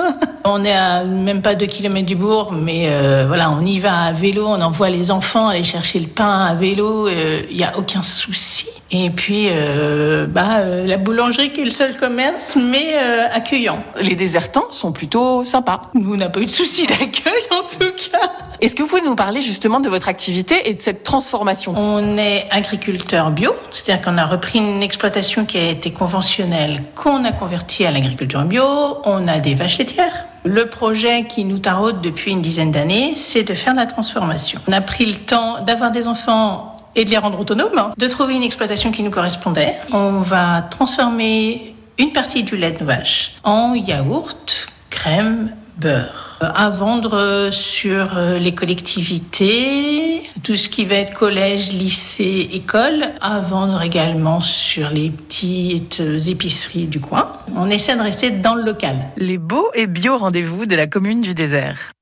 On 0.46 0.64
est 0.66 0.76
à 0.76 1.04
même 1.06 1.42
pas 1.42 1.56
2 1.56 1.66
km 1.66 2.06
du 2.06 2.16
bourg, 2.16 2.52
mais 2.52 2.88
euh, 2.88 3.26
voilà, 3.28 3.52
on 3.52 3.66
y 3.66 3.80
va 3.80 4.06
à 4.06 4.12
vélo, 4.12 4.46
on 4.48 4.62
envoie 4.62 4.90
les 4.90 5.12
enfants 5.12 5.48
aller 5.48 5.64
chercher 5.64 6.00
le 6.00 6.08
pain 6.08 6.46
à 6.46 6.56
vélo, 6.56 7.08
il 7.08 7.56
n'y 7.56 7.64
a 7.64 7.78
aucun 7.78 8.04
souci. 8.04 8.68
Et 8.96 9.10
puis, 9.10 9.48
euh, 9.50 10.28
bah, 10.28 10.58
euh, 10.60 10.86
la 10.86 10.98
boulangerie 10.98 11.52
qui 11.52 11.62
est 11.62 11.66
le 11.66 11.72
seul 11.72 11.98
commerce, 11.98 12.56
mais 12.56 12.94
euh, 12.94 13.26
accueillant. 13.32 13.84
Les 14.00 14.14
désertants 14.14 14.70
sont 14.70 14.92
plutôt 14.92 15.44
sympas. 15.44 15.82
Nous, 15.96 16.14
on 16.14 16.18
n'a 16.18 16.30
pas 16.30 16.42
eu 16.42 16.46
de 16.46 16.52
souci 16.52 16.86
d'accueil 16.88 17.34
en 17.50 17.64
tout 17.64 17.92
cas. 18.12 18.32
Est-ce 18.62 18.76
que 18.76 18.84
vous 18.84 18.88
pouvez 18.88 19.02
nous 19.02 19.16
parler 19.16 19.42
justement 19.42 19.80
de 19.80 19.90
votre 19.90 20.10
activité 20.10 20.70
et 20.70 20.76
de 20.76 20.82
cette 20.82 21.02
transformation? 21.02 21.74
On 21.76 22.20
est 22.20 22.46
agriculteur 22.52 23.32
bio, 23.32 23.52
c'est-à-dire 23.72 24.06
qu'on 24.06 24.20
a 24.20 24.28
repris 24.28 24.60
une 24.60 24.84
exploitation 24.84 25.46
qui 25.46 25.58
a 25.58 25.70
été 25.72 25.90
conventionnelle, 25.90 26.84
qu'on 26.94 27.26
a 27.26 27.32
convertie 27.32 27.86
à 27.88 27.92
l'agriculture 27.92 28.44
bio. 28.44 28.64
On 29.06 29.28
a 29.28 29.40
des 29.40 29.56
vaches 29.56 29.80
laitières. 29.80 30.28
Le 30.46 30.66
projet 30.66 31.26
qui 31.26 31.46
nous 31.46 31.60
taraude 31.60 32.02
depuis 32.02 32.32
une 32.32 32.42
dizaine 32.42 32.72
d'années, 32.72 33.14
c'est 33.16 33.44
de 33.44 33.54
faire 33.54 33.74
la 33.74 33.86
transformation. 33.86 34.60
On 34.68 34.74
a 34.74 34.82
pris 34.82 35.06
le 35.06 35.16
temps 35.16 35.62
d'avoir 35.62 35.92
des 35.92 36.08
enfants 36.08 36.78
et 36.96 37.06
de 37.06 37.10
les 37.10 37.18
rendre 37.18 37.40
autonomes, 37.40 37.94
de 37.98 38.08
trouver 38.08 38.36
une 38.36 38.44
exploitation 38.44 38.92
qui 38.92 39.04
nous 39.04 39.10
correspondait. 39.10 39.78
On 39.92 40.20
va 40.20 40.62
transformer 40.62 41.76
une 41.98 42.12
partie 42.12 42.44
du 42.44 42.58
lait 42.58 42.72
de 42.72 42.84
vache 42.84 43.36
en 43.44 43.74
yaourt, 43.74 44.68
crème, 44.90 45.52
beurre. 45.78 46.38
À 46.42 46.70
vendre 46.70 47.50
sur 47.52 48.16
les 48.40 48.54
collectivités, 48.54 50.24
tout 50.44 50.56
ce 50.56 50.70
qui 50.70 50.86
va 50.86 50.96
être 50.96 51.14
collège, 51.14 51.72
lycée, 51.72 52.50
école. 52.52 53.06
À 53.22 53.40
vendre 53.40 53.82
également 53.82 54.42
sur 54.42 54.90
les 54.90 55.10
petites 55.10 56.02
épiceries 56.28 56.86
du 56.86 57.00
coin. 57.00 57.38
On 57.56 57.70
essaie 57.70 57.96
de 57.96 58.02
rester 58.02 58.32
dans 58.32 58.56
le 58.56 58.64
local. 58.64 58.96
Les 59.18 59.38
beaux 59.38 59.70
et 59.74 59.88
bio 59.88 60.18
rendez-vous 60.18 60.66
de 60.66 60.76
la 60.76 60.88
commune 60.88 61.22
du 61.22 61.34
désert. 61.34 61.94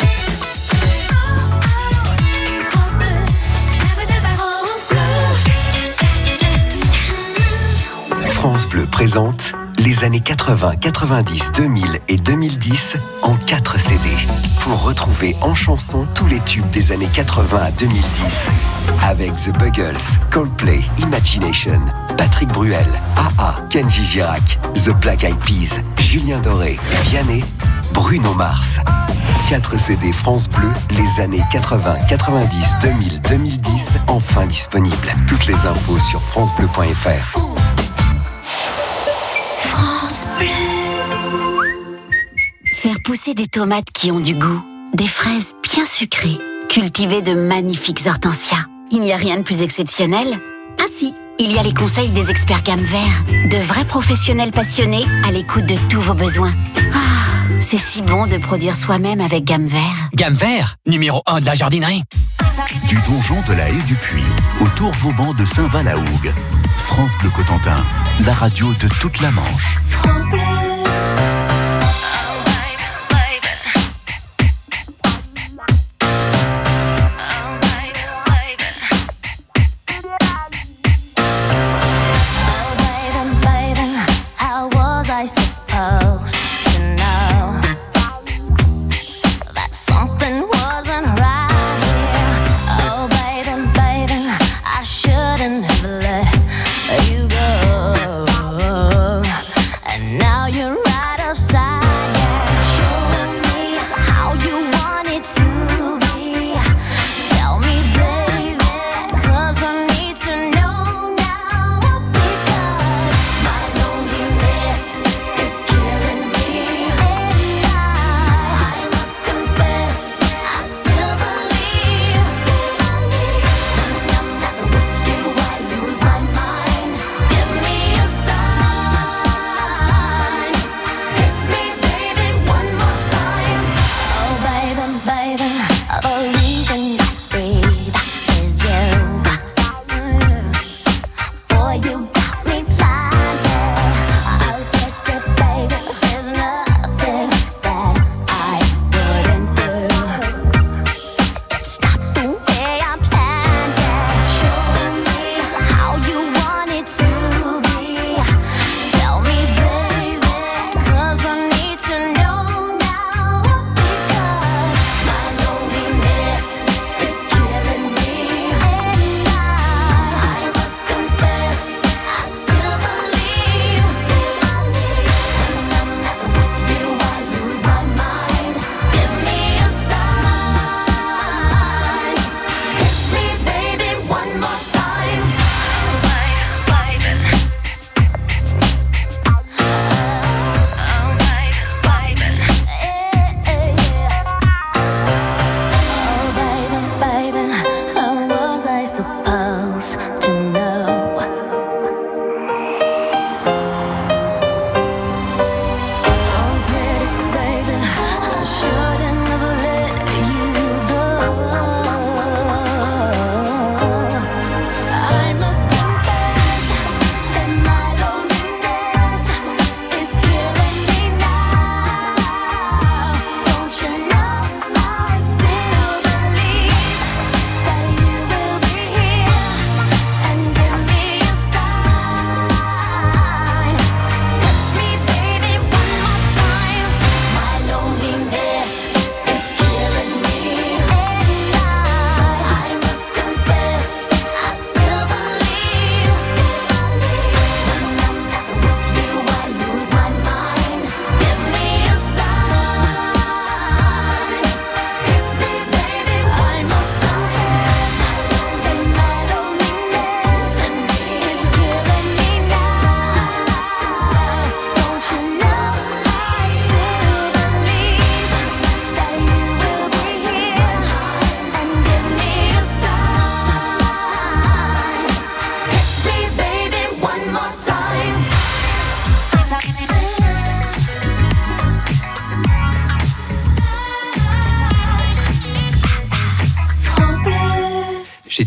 France 8.42 8.68
Bleu 8.68 8.88
présente 8.88 9.54
les 9.84 10.04
années 10.04 10.20
80, 10.20 10.76
90, 10.76 11.52
2000 11.54 12.00
et 12.08 12.18
2010 12.18 12.98
en 13.24 13.36
4 13.36 13.80
CD. 13.80 14.00
Pour 14.60 14.84
retrouver 14.84 15.36
en 15.42 15.56
chanson 15.56 16.08
tous 16.14 16.28
les 16.28 16.40
tubes 16.42 16.70
des 16.70 16.92
années 16.92 17.10
80 17.12 17.58
à 17.58 17.72
2010. 17.72 18.48
Avec 19.02 19.36
The 19.36 19.58
Buggles, 19.58 19.98
Coldplay, 20.30 20.82
Imagination, 21.00 21.82
Patrick 22.16 22.50
Bruel, 22.50 22.86
AA, 23.18 23.56
Kenji 23.70 24.04
Girac, 24.04 24.60
The 24.76 24.92
Black 25.02 25.24
Eyed 25.24 25.40
Peas, 25.40 25.82
Julien 26.00 26.40
Doré, 26.40 26.78
Vianney, 27.06 27.44
Bruno 27.94 28.34
Mars. 28.36 28.80
4 29.50 29.78
CD 29.78 30.14
France 30.14 30.48
Bleu, 30.48 30.72
les 30.92 31.22
années 31.22 31.44
80, 31.52 31.96
90, 32.08 32.76
2000, 32.82 33.22
2010, 33.22 33.98
enfin 34.08 34.46
disponibles. 34.46 35.16
Toutes 35.28 35.48
les 35.48 35.66
infos 35.66 36.00
sur 36.00 36.22
francebleu.fr. 36.22 37.61
Faire 42.74 42.98
pousser 43.04 43.34
des 43.34 43.48
tomates 43.48 43.92
qui 43.94 44.12
ont 44.12 44.20
du 44.20 44.34
goût, 44.34 44.62
des 44.94 45.08
fraises 45.08 45.54
bien 45.64 45.86
sucrées, 45.86 46.38
cultiver 46.70 47.22
de 47.22 47.34
magnifiques 47.34 48.02
hortensias. 48.06 48.66
Il 48.92 49.00
n'y 49.00 49.14
a 49.14 49.18
rien 49.18 49.38
de 49.38 49.44
plus 49.44 49.62
exceptionnel? 49.62 50.40
Ah 50.80 50.86
si, 50.96 51.16
il 51.40 51.52
y 51.52 51.58
a 51.58 51.64
les 51.64 51.74
conseils 51.74 52.10
des 52.10 52.30
experts 52.30 52.64
gamme 52.64 52.82
vert, 52.82 53.24
de 53.50 53.58
vrais 53.58 53.86
professionnels 53.86 54.52
passionnés 54.52 55.06
à 55.28 55.32
l'écoute 55.32 55.66
de 55.66 55.76
tous 55.90 56.02
vos 56.02 56.14
besoins. 56.14 56.54
Ah, 56.94 56.98
c'est 57.60 57.80
si 57.80 58.02
bon 58.02 58.28
de 58.28 58.38
produire 58.38 58.76
soi-même 58.76 59.22
avec 59.22 59.44
gamme 59.44 59.66
vert. 59.66 60.10
Gamme 60.14 60.36
vert, 60.36 60.78
numéro 60.88 61.22
1 61.26 61.40
de 61.40 61.46
la 61.46 61.56
jardinerie. 61.56 62.04
Du 62.88 62.96
donjon 63.08 63.42
de 63.48 63.54
la 63.54 63.70
haie 63.70 63.84
du 63.88 63.96
Puy 63.96 64.24
au 64.60 64.68
tour 64.76 64.92
Vauban 64.92 65.34
de 65.34 65.46
Saint-Val-à-Hougue. 65.46 66.34
France 66.92 67.18
Bleu 67.20 67.30
Cotentin, 67.30 67.78
la 68.26 68.34
radio 68.34 68.68
de 68.82 68.90
toute 69.00 69.22
la 69.22 69.32
Manche. 69.32 69.80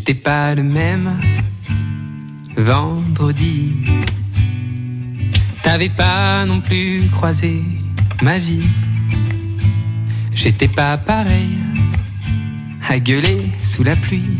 J'étais 0.06 0.20
pas 0.20 0.54
le 0.54 0.62
même 0.62 1.18
vendredi. 2.58 3.72
T'avais 5.62 5.88
pas 5.88 6.44
non 6.44 6.60
plus 6.60 7.08
croisé 7.10 7.62
ma 8.20 8.38
vie. 8.38 8.66
J'étais 10.34 10.68
pas 10.68 10.98
pareil 10.98 11.56
à 12.86 12.98
gueuler 12.98 13.46
sous 13.62 13.82
la 13.82 13.96
pluie. 13.96 14.36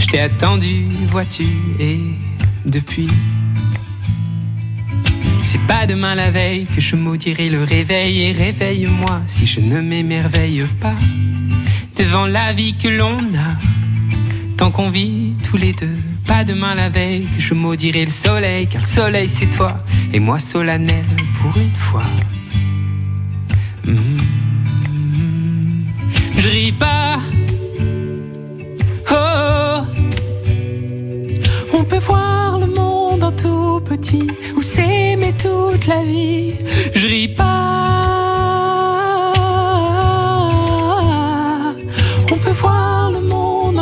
Je 0.00 0.06
t'ai 0.08 0.18
attendu, 0.18 0.86
vois-tu, 1.06 1.46
et 1.78 2.00
depuis. 2.66 3.10
C'est 5.40 5.64
pas 5.68 5.86
demain 5.86 6.16
la 6.16 6.32
veille 6.32 6.66
que 6.66 6.80
je 6.80 6.96
maudirai 6.96 7.48
le 7.48 7.62
réveil 7.62 8.22
et 8.22 8.32
réveille-moi 8.32 9.22
si 9.28 9.46
je 9.46 9.60
ne 9.60 9.80
m'émerveille 9.80 10.66
pas 10.80 10.96
devant 11.94 12.26
la 12.26 12.52
vie 12.52 12.74
que 12.76 12.88
l'on 12.88 13.18
a 13.18 13.83
tant 14.56 14.70
qu'on 14.70 14.90
vit 14.90 15.34
tous 15.42 15.56
les 15.56 15.72
deux. 15.72 15.96
Pas 16.26 16.44
demain 16.44 16.74
la 16.74 16.88
veille 16.88 17.26
que 17.26 17.40
je 17.40 17.54
maudirai 17.54 18.04
le 18.04 18.10
soleil 18.10 18.66
car 18.66 18.82
le 18.82 18.86
soleil 18.86 19.28
c'est 19.28 19.50
toi 19.50 19.76
et 20.12 20.20
moi 20.20 20.38
solennel 20.38 21.04
pour 21.40 21.56
une 21.56 21.74
fois. 21.74 22.04
Mm. 23.84 24.24
Je 26.36 26.48
ris 26.48 26.72
pas. 26.72 27.18
Oh, 29.10 29.80
on 31.72 31.84
peut 31.84 31.98
voir 31.98 32.58
le 32.58 32.66
monde 32.66 33.22
en 33.22 33.32
tout 33.32 33.80
petit 33.84 34.28
ou 34.56 34.62
s'aimer 34.62 35.34
toute 35.38 35.86
la 35.86 36.02
vie. 36.02 36.54
Je 36.94 37.06
ris 37.06 37.28
pas. 37.28 37.54
On 42.30 42.36
peut 42.36 42.50
voir 42.50 43.03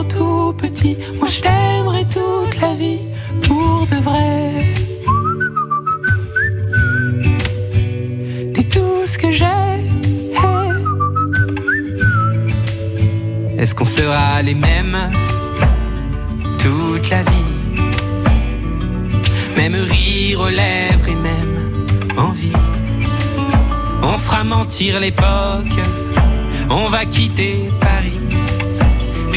tout 0.05 0.55
petit. 0.57 0.97
Moi 1.19 1.29
je 1.29 1.41
t'aimerai 1.41 2.05
toute 2.05 2.61
la 2.61 2.75
vie 2.75 3.01
pour 3.47 3.87
de 3.87 3.97
vrai. 3.97 4.51
T'es 8.55 8.65
tout 8.65 9.07
ce 9.07 9.19
que 9.19 9.31
j'ai. 9.31 9.47
Est-ce 13.59 13.75
qu'on 13.77 13.85
sera 13.85 14.43
les 14.43 14.55
mêmes 14.55 15.11
toute 16.59 17.09
la 17.11 17.23
vie? 17.23 17.53
Même 19.57 19.77
rire 19.77 20.41
aux 20.41 20.49
lèvres 20.49 21.09
et 21.09 21.15
même 21.15 21.73
envie. 22.17 22.53
On 24.03 24.19
fera 24.19 24.43
mentir 24.43 24.99
l'époque, 24.99 25.79
on 26.71 26.89
va 26.89 27.05
quitter 27.05 27.71
Paris. 27.81 28.32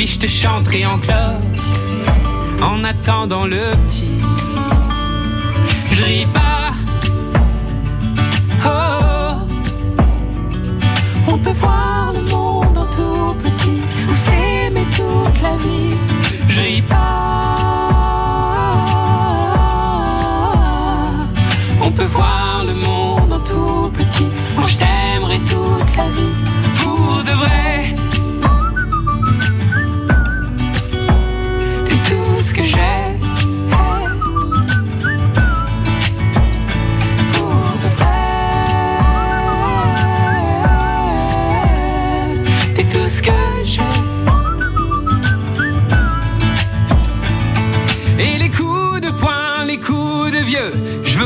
Je 0.05 0.19
te 0.19 0.27
chanterai 0.27 0.85
en 0.85 0.99
cloque 0.99 1.15
en 2.61 2.83
attendant 2.83 3.45
le 3.45 3.71
petit. 3.87 4.19
Je 5.91 6.03
ris 6.03 6.27
pas. 6.27 6.71
Oh, 8.65 9.35
on 11.27 11.37
peut 11.39 11.51
voir 11.51 12.13
le 12.13 12.21
monde 12.29 12.77
en 12.77 12.85
tout 12.85 13.35
petit 13.43 13.81
ou 14.07 14.15
s'aimer 14.15 14.85
toute 14.91 15.41
la 15.41 15.57
vie. 15.57 15.97
Je 16.49 16.61
ris 16.61 16.81
pas. 16.83 17.55
On 21.81 21.91
peut 21.91 22.05
voir 22.05 22.44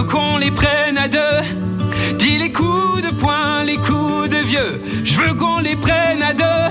qu'on 0.10 0.38
les 0.38 0.52
prenne 0.52 0.98
à 0.98 1.08
deux. 1.08 1.40
Dis 2.18 2.38
les 2.38 2.52
coups 2.52 3.02
de 3.02 3.12
poing, 3.12 3.64
les 3.64 3.78
coups 3.78 4.30
de 4.30 4.38
vieux, 4.38 4.82
je 5.04 5.16
veux 5.20 5.34
qu'on 5.34 5.60
les 5.60 5.76
prenne 5.76 6.22
à 6.22 6.34
deux. 6.34 6.68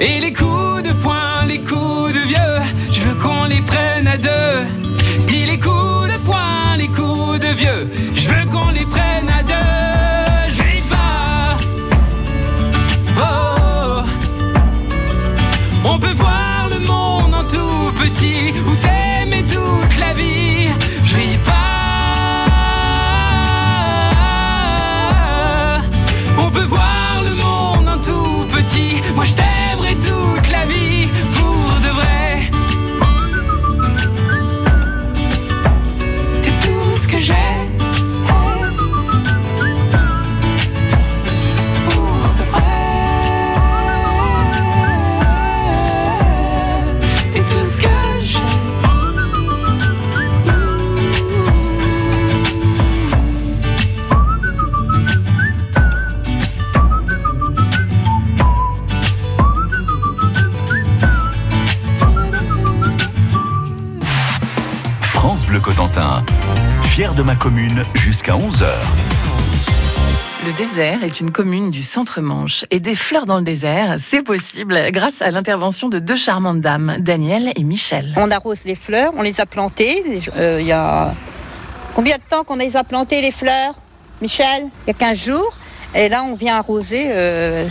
Et 0.00 0.20
les 0.20 0.32
coups 0.32 0.82
de 0.82 0.92
poing, 0.92 1.44
les 1.48 1.58
coups 1.58 2.12
de 2.18 2.22
vieux, 2.32 2.58
je 2.92 3.02
veux 3.02 3.14
qu'on 3.14 3.44
les 3.44 3.62
prenne 3.62 4.06
à 4.06 4.16
deux. 4.16 4.54
Dis 5.26 5.44
les 5.46 5.58
coups 5.58 6.06
de 6.12 6.18
poing, 6.24 6.76
les 6.78 6.88
coups 6.88 7.40
de 7.40 7.52
vieux, 7.62 7.90
je 8.14 8.28
veux 8.28 8.46
qu'on 8.46 8.70
les 8.70 8.86
prenne 8.86 9.28
à 9.28 9.42
deux. 9.42 10.54
Je 10.56 10.62
pas. 10.90 11.56
Oh. 13.18 14.02
On 15.84 15.98
peut 15.98 16.14
voir 16.14 16.68
le 16.70 16.78
monde 16.86 17.34
en 17.34 17.44
tout 17.44 17.92
petit 18.02 18.54
ou 18.66 18.74
s'aimer 18.76 19.44
toute 19.48 19.98
la 19.98 20.14
vie. 20.14 20.41
De 67.16 67.22
ma 67.22 67.36
commune 67.36 67.84
jusqu'à 67.94 68.32
11h. 68.32 68.64
Le 70.46 70.56
désert 70.56 71.04
est 71.04 71.20
une 71.20 71.30
commune 71.30 71.70
du 71.70 71.82
centre-Manche 71.82 72.64
et 72.70 72.80
des 72.80 72.96
fleurs 72.96 73.26
dans 73.26 73.36
le 73.36 73.42
désert, 73.42 73.96
c'est 73.98 74.22
possible 74.22 74.78
grâce 74.90 75.20
à 75.20 75.30
l'intervention 75.30 75.88
de 75.88 75.98
deux 75.98 76.16
charmantes 76.16 76.60
dames, 76.60 76.94
Danielle 76.98 77.52
et 77.54 77.64
Michel. 77.64 78.14
On 78.16 78.30
arrose 78.30 78.60
les 78.64 78.74
fleurs, 78.76 79.12
on 79.16 79.22
les 79.22 79.40
a 79.40 79.46
plantées. 79.46 80.02
euh, 80.36 80.60
Il 80.60 80.66
y 80.66 80.72
a 80.72 81.12
combien 81.94 82.16
de 82.16 82.22
temps 82.28 82.44
qu'on 82.44 82.56
les 82.56 82.76
a 82.76 82.84
plantées 82.84 83.20
les 83.20 83.32
fleurs, 83.32 83.74
Michel? 84.22 84.68
Il 84.86 84.88
y 84.88 84.90
a 84.90 84.94
15 84.94 85.18
jours. 85.18 85.52
Et 85.94 86.08
là, 86.08 86.24
on 86.24 86.34
vient 86.34 86.56
arroser, 86.56 87.08
euh, 87.10 87.68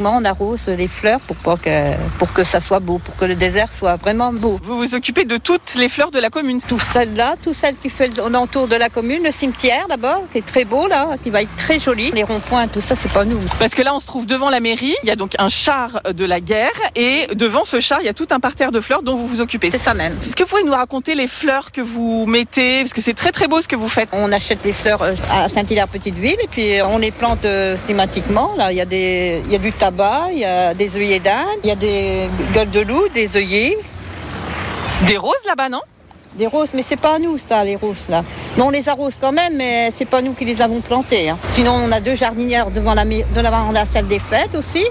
on 0.00 0.24
arrose 0.24 0.68
les 0.68 0.88
fleurs 0.88 1.20
pour, 1.20 1.60
que, 1.60 1.94
pour 2.18 2.32
que 2.32 2.42
ça 2.42 2.60
soit 2.60 2.80
beau, 2.80 2.98
pour 2.98 3.14
que 3.16 3.26
le 3.26 3.34
désert 3.34 3.70
soit 3.72 3.96
vraiment 3.96 4.32
beau. 4.32 4.58
Vous 4.62 4.78
vous 4.78 4.94
occupez 4.94 5.24
de 5.24 5.36
toutes 5.36 5.74
les 5.74 5.88
fleurs 5.88 6.10
de 6.10 6.18
la 6.18 6.30
commune 6.30 6.60
Tout 6.60 6.80
celle-là, 6.80 7.36
tout 7.42 7.52
celle 7.52 7.76
qui 7.76 7.90
fait 7.90 8.10
l'entour 8.30 8.68
de 8.68 8.76
la 8.76 8.88
commune, 8.88 9.22
le 9.22 9.32
cimetière 9.32 9.86
d'abord, 9.88 10.24
qui 10.32 10.38
est 10.38 10.46
très 10.46 10.64
beau 10.64 10.88
là, 10.88 11.16
qui 11.22 11.28
va 11.28 11.42
être 11.42 11.54
très 11.56 11.78
joli. 11.78 12.10
Les 12.12 12.24
ronds-points, 12.24 12.68
tout 12.68 12.80
ça, 12.80 12.96
c'est 12.96 13.12
pas 13.12 13.24
nous. 13.24 13.40
Parce 13.58 13.74
que 13.74 13.82
là, 13.82 13.94
on 13.94 14.00
se 14.00 14.06
trouve 14.06 14.24
devant 14.24 14.48
la 14.48 14.60
mairie. 14.60 14.94
Il 15.02 15.08
y 15.08 15.12
a 15.12 15.16
donc 15.16 15.32
un 15.38 15.48
char 15.48 16.00
de 16.10 16.24
la 16.24 16.40
guerre. 16.40 16.70
Et 16.96 17.26
devant 17.34 17.64
ce 17.64 17.80
char, 17.80 18.00
il 18.00 18.06
y 18.06 18.08
a 18.08 18.14
tout 18.14 18.28
un 18.30 18.40
parterre 18.40 18.72
de 18.72 18.80
fleurs 18.80 19.02
dont 19.02 19.16
vous 19.16 19.26
vous 19.26 19.40
occupez. 19.42 19.70
C'est 19.70 19.78
ça 19.78 19.92
même. 19.92 20.16
Est-ce 20.24 20.34
que 20.34 20.42
vous 20.44 20.48
pouvez 20.48 20.64
nous 20.64 20.72
raconter 20.72 21.14
les 21.14 21.26
fleurs 21.26 21.70
que 21.70 21.82
vous 21.82 22.24
mettez? 22.26 22.80
Parce 22.80 22.94
que 22.94 23.02
c'est 23.02 23.14
très 23.14 23.30
très 23.30 23.46
beau 23.46 23.60
ce 23.60 23.68
que 23.68 23.76
vous 23.76 23.88
faites. 23.88 24.08
On 24.12 24.32
achète 24.32 24.60
les 24.64 24.72
fleurs 24.72 25.02
euh, 25.02 25.14
à 25.30 25.48
Saint-Hilaire-Petite-Ville 25.50 26.38
et 26.42 26.48
puis 26.48 26.80
on 26.82 26.98
les 26.98 27.10
plante 27.10 27.44
euh. 27.58 28.56
Là, 28.56 28.72
il 28.72 28.78
y, 28.78 28.80
a 28.80 28.84
des, 28.84 29.42
il 29.46 29.52
y 29.52 29.56
a 29.56 29.58
du 29.58 29.72
tabac, 29.72 30.28
il 30.32 30.38
y 30.40 30.44
a 30.44 30.74
des 30.74 30.96
œillets 30.96 31.20
d'Inde, 31.20 31.60
il 31.64 31.68
y 31.68 31.72
a 31.72 31.76
des 31.76 32.28
gueules 32.54 32.70
de 32.70 32.80
loup, 32.80 33.08
des 33.12 33.36
œillets. 33.36 33.78
Des 35.06 35.16
roses 35.16 35.44
là-bas, 35.46 35.68
non? 35.68 35.80
Des 36.34 36.46
roses, 36.46 36.70
mais 36.74 36.84
c'est 36.88 37.00
pas 37.00 37.14
à 37.14 37.18
nous 37.18 37.38
ça, 37.38 37.64
les 37.64 37.76
roses 37.76 38.08
là. 38.08 38.22
Mais 38.56 38.62
on 38.62 38.70
les 38.70 38.88
arrose 38.88 39.16
quand 39.20 39.32
même, 39.32 39.56
mais 39.56 39.90
c'est 39.96 40.04
pas 40.04 40.20
nous 40.22 40.34
qui 40.34 40.44
les 40.44 40.60
avons 40.60 40.80
plantées. 40.80 41.30
hein. 41.30 41.38
Sinon, 41.50 41.72
on 41.72 41.90
a 41.92 42.00
deux 42.00 42.14
jardinières 42.14 42.70
devant 42.70 42.94
la, 42.94 43.04
devant 43.04 43.72
la 43.72 43.86
salle 43.86 44.06
des 44.06 44.18
fêtes 44.18 44.54
aussi. 44.54 44.84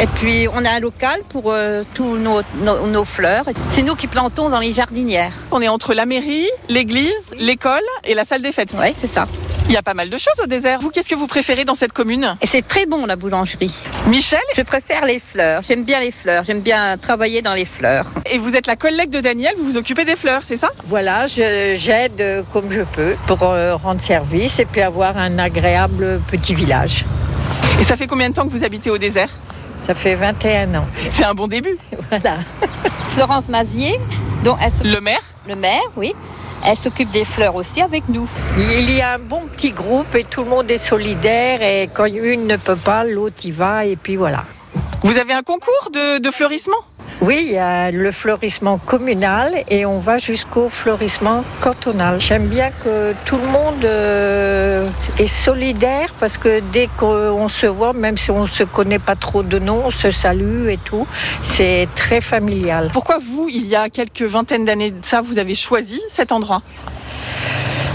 Et 0.00 0.06
puis, 0.06 0.48
on 0.52 0.64
a 0.64 0.70
un 0.70 0.80
local 0.80 1.20
pour 1.28 1.52
euh, 1.52 1.84
tous 1.94 2.16
nos, 2.16 2.40
nos- 2.56 2.86
nos 2.86 3.04
fleurs. 3.04 3.44
C'est 3.70 3.82
nous 3.82 3.94
qui 3.94 4.06
plantons 4.08 4.48
dans 4.48 4.58
les 4.58 4.72
jardinières. 4.72 5.32
On 5.50 5.60
est 5.62 5.68
entre 5.68 5.94
la 5.94 6.06
mairie, 6.06 6.48
l'église, 6.68 7.12
l'école 7.38 7.82
et 8.04 8.14
la 8.14 8.24
salle 8.24 8.42
des 8.42 8.52
fêtes. 8.52 8.72
Oui, 8.78 8.94
c'est 9.00 9.06
ça. 9.06 9.26
Il 9.68 9.72
y 9.72 9.76
a 9.76 9.82
pas 9.82 9.94
mal 9.94 10.10
de 10.10 10.16
choses 10.18 10.34
au 10.42 10.46
désert. 10.46 10.80
Vous, 10.80 10.90
qu'est-ce 10.90 11.08
que 11.08 11.14
vous 11.14 11.28
préférez 11.28 11.64
dans 11.64 11.76
cette 11.76 11.92
commune? 11.92 12.36
Et 12.40 12.48
c'est 12.48 12.66
très 12.66 12.84
bon 12.86 13.06
la 13.06 13.14
boulangerie. 13.14 13.72
Michel? 14.08 14.40
Je 14.56 14.62
préfère 14.62 15.06
les 15.06 15.20
fleurs. 15.20 15.62
J'aime 15.68 15.84
bien 15.84 16.00
les 16.00 16.10
fleurs. 16.10 16.42
J'aime 16.44 16.60
bien 16.60 16.98
travailler 16.98 17.42
dans 17.42 17.54
les 17.54 17.64
fleurs. 17.64 18.06
Et 18.28 18.38
vous 18.38 18.56
êtes 18.56 18.66
la 18.66 18.74
collègue 18.76 19.10
de 19.10 19.20
Daniel, 19.20 19.54
vous 19.56 19.64
vous 19.64 19.76
occupez 19.76 20.04
des 20.04 20.16
fleurs, 20.16 20.42
c'est 20.44 20.56
ça? 20.56 20.70
Voilà, 20.88 21.26
j'aide 21.26 22.44
comme 22.52 22.72
je 22.72 22.80
peux 22.80 23.14
pour 23.28 23.44
euh, 23.44 23.76
rendre 23.76 24.00
service 24.00 24.58
et 24.58 24.64
puis 24.64 24.80
avoir 24.80 25.16
un 25.16 25.38
agréable 25.38 26.20
petit 26.28 26.54
village. 26.54 27.04
Et 27.80 27.84
ça 27.84 27.94
fait 27.96 28.08
combien 28.08 28.30
de 28.30 28.34
temps 28.34 28.44
que 28.46 28.50
vous 28.52 28.64
habitez 28.64 28.90
au 28.90 28.98
désert? 28.98 29.30
Ça 29.86 29.94
fait 29.94 30.14
21 30.14 30.74
ans. 30.76 30.86
C'est 31.10 31.24
un 31.24 31.34
bon 31.34 31.46
début. 31.48 31.76
Voilà. 32.10 32.38
Florence 33.14 33.48
Mazier, 33.48 33.98
dont 34.44 34.56
elle 34.62 34.70
s'occupe- 34.72 34.92
Le 34.94 35.00
maire 35.00 35.22
le 35.48 35.56
maire, 35.56 35.82
oui. 35.96 36.14
Elle 36.64 36.76
s'occupe 36.76 37.10
des 37.10 37.24
fleurs 37.24 37.56
aussi 37.56 37.80
avec 37.80 38.08
nous. 38.08 38.28
Il 38.56 38.88
y 38.92 39.00
a 39.00 39.14
un 39.14 39.18
bon 39.18 39.42
petit 39.48 39.72
groupe 39.72 40.14
et 40.14 40.22
tout 40.22 40.44
le 40.44 40.48
monde 40.50 40.70
est 40.70 40.78
solidaire 40.78 41.60
et 41.62 41.90
quand 41.92 42.04
une 42.04 42.46
ne 42.46 42.54
peut 42.56 42.76
pas, 42.76 43.02
l'autre 43.02 43.44
y 43.44 43.50
va 43.50 43.84
et 43.84 43.96
puis 43.96 44.14
voilà. 44.14 44.44
Vous 45.02 45.18
avez 45.18 45.32
un 45.32 45.42
concours 45.42 45.90
de, 45.92 46.18
de 46.18 46.30
fleurissement? 46.30 46.76
Oui, 47.24 47.44
il 47.46 47.52
y 47.52 47.58
a 47.58 47.92
le 47.92 48.10
fleurissement 48.10 48.78
communal 48.78 49.62
et 49.68 49.86
on 49.86 50.00
va 50.00 50.18
jusqu'au 50.18 50.68
fleurissement 50.68 51.44
cantonal. 51.60 52.20
J'aime 52.20 52.48
bien 52.48 52.72
que 52.82 53.14
tout 53.24 53.36
le 53.36 53.46
monde 53.46 53.84
euh, 53.84 54.88
est 55.20 55.28
solidaire 55.28 56.14
parce 56.18 56.36
que 56.36 56.58
dès 56.72 56.88
qu'on 56.98 57.48
se 57.48 57.66
voit, 57.66 57.92
même 57.92 58.16
si 58.16 58.32
on 58.32 58.42
ne 58.42 58.48
se 58.48 58.64
connaît 58.64 58.98
pas 58.98 59.14
trop 59.14 59.44
de 59.44 59.60
nom, 59.60 59.82
on 59.84 59.90
se 59.92 60.10
salue 60.10 60.68
et 60.68 60.78
tout. 60.84 61.06
C'est 61.44 61.86
très 61.94 62.20
familial. 62.20 62.90
Pourquoi 62.92 63.18
vous, 63.18 63.48
il 63.48 63.68
y 63.68 63.76
a 63.76 63.88
quelques 63.88 64.22
vingtaines 64.22 64.64
d'années 64.64 64.90
de 64.90 65.04
ça, 65.04 65.20
vous 65.20 65.38
avez 65.38 65.54
choisi 65.54 66.02
cet 66.08 66.32
endroit? 66.32 66.60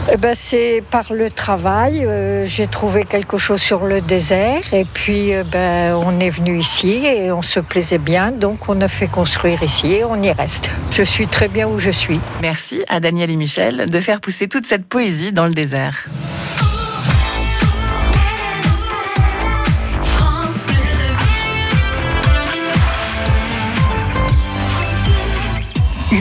Eh 0.09 0.15
ben, 0.15 0.33
c'est 0.35 0.81
par 0.89 1.11
le 1.11 1.29
travail. 1.29 2.05
euh, 2.05 2.45
J'ai 2.45 2.67
trouvé 2.67 3.03
quelque 3.03 3.37
chose 3.37 3.61
sur 3.61 3.85
le 3.85 3.99
désert 3.99 4.73
et 4.73 4.85
puis 4.85 5.33
euh, 5.33 5.43
ben, 5.43 5.93
on 5.95 6.19
est 6.19 6.29
venu 6.29 6.57
ici 6.59 7.05
et 7.05 7.31
on 7.31 7.41
se 7.41 7.59
plaisait 7.59 7.97
bien. 7.97 8.31
Donc 8.31 8.69
on 8.69 8.79
a 8.81 8.87
fait 8.87 9.07
construire 9.07 9.61
ici 9.63 9.87
et 9.93 10.03
on 10.05 10.21
y 10.23 10.31
reste. 10.31 10.69
Je 10.91 11.03
suis 11.03 11.27
très 11.27 11.49
bien 11.49 11.67
où 11.67 11.77
je 11.77 11.91
suis. 11.91 12.21
Merci 12.41 12.83
à 12.87 12.99
Daniel 13.01 13.29
et 13.31 13.35
Michel 13.35 13.89
de 13.89 13.99
faire 13.99 14.21
pousser 14.21 14.47
toute 14.47 14.65
cette 14.65 14.85
poésie 14.87 15.33
dans 15.33 15.45
le 15.45 15.53
désert. 15.53 16.05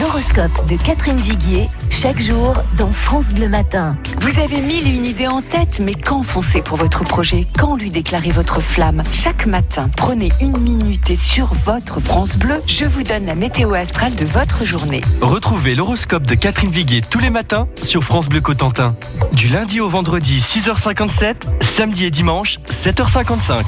L'horoscope 0.07 0.67
de 0.69 0.77
Catherine 0.77 1.19
Viguier, 1.19 1.69
chaque 1.89 2.21
jour 2.21 2.53
dans 2.77 2.93
France 2.93 3.33
Bleu 3.33 3.49
Matin. 3.49 3.97
Vous 4.21 4.39
avez 4.39 4.61
mille 4.61 4.87
et 4.87 4.91
une 4.91 5.05
idées 5.05 5.27
en 5.27 5.41
tête, 5.41 5.81
mais 5.83 5.95
quand 5.95 6.23
foncer 6.23 6.61
pour 6.61 6.77
votre 6.77 7.03
projet? 7.03 7.45
Quand 7.59 7.75
lui 7.75 7.89
déclarer 7.89 8.29
votre 8.29 8.61
flamme? 8.61 9.03
Chaque 9.11 9.45
matin, 9.45 9.89
prenez 9.97 10.29
une 10.39 10.57
minute 10.59 11.09
et 11.09 11.17
sur 11.17 11.53
votre 11.65 11.99
France 11.99 12.37
Bleu, 12.37 12.61
je 12.67 12.85
vous 12.85 13.03
donne 13.03 13.25
la 13.25 13.35
météo 13.35 13.73
astrale 13.73 14.15
de 14.15 14.23
votre 14.23 14.63
journée. 14.63 15.01
Retrouvez 15.19 15.75
l'horoscope 15.75 16.23
de 16.23 16.35
Catherine 16.35 16.71
Viguier 16.71 17.01
tous 17.01 17.19
les 17.19 17.29
matins 17.29 17.67
sur 17.75 18.01
France 18.01 18.29
Bleu 18.29 18.39
Cotentin. 18.39 18.95
Du 19.33 19.47
lundi 19.47 19.81
au 19.81 19.89
vendredi 19.89 20.39
6h57, 20.39 21.35
samedi 21.59 22.05
et 22.05 22.11
dimanche 22.11 22.59
7h55. 22.69 23.63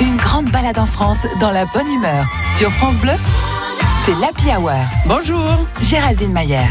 Une 0.00 0.16
grande 0.16 0.48
balade 0.52 0.78
en 0.78 0.86
France 0.86 1.26
dans 1.40 1.50
la 1.50 1.66
bonne 1.66 1.90
humeur. 1.92 2.24
Sur 2.56 2.70
France 2.74 2.96
Bleu, 2.98 3.14
c'est 4.10 4.20
l'Happy 4.20 4.50
Hour. 4.56 4.72
Bonjour. 5.06 5.66
Géraldine 5.80 6.32
Mayer. 6.32 6.66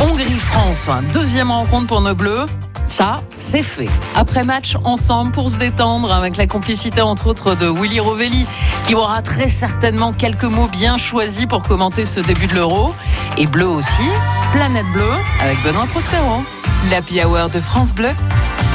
Hongrie-France, 0.00 0.88
deuxième 1.12 1.50
rencontre 1.50 1.86
pour 1.86 2.00
nos 2.00 2.14
Bleus. 2.14 2.46
Ça, 2.86 3.22
c'est 3.38 3.62
fait. 3.62 3.88
Après 4.14 4.44
match 4.44 4.76
ensemble 4.84 5.32
pour 5.32 5.50
se 5.50 5.58
détendre 5.58 6.12
avec 6.12 6.36
la 6.36 6.46
complicité 6.46 7.00
entre 7.00 7.28
autres 7.28 7.54
de 7.54 7.66
Willy 7.66 8.00
Rovelli 8.00 8.46
qui 8.84 8.94
aura 8.94 9.22
très 9.22 9.48
certainement 9.48 10.12
quelques 10.12 10.44
mots 10.44 10.68
bien 10.68 10.96
choisis 10.96 11.46
pour 11.46 11.64
commenter 11.64 12.04
ce 12.04 12.20
début 12.20 12.46
de 12.46 12.54
l'Euro. 12.54 12.94
Et 13.38 13.46
Bleu 13.46 13.66
aussi, 13.66 14.08
Planète 14.52 14.86
Bleu 14.92 15.10
avec 15.40 15.60
Benoît 15.64 15.86
Prospero. 15.86 16.44
L'Happy 16.90 17.24
Hour 17.24 17.48
de 17.48 17.60
France 17.60 17.92
Bleu, 17.92 18.10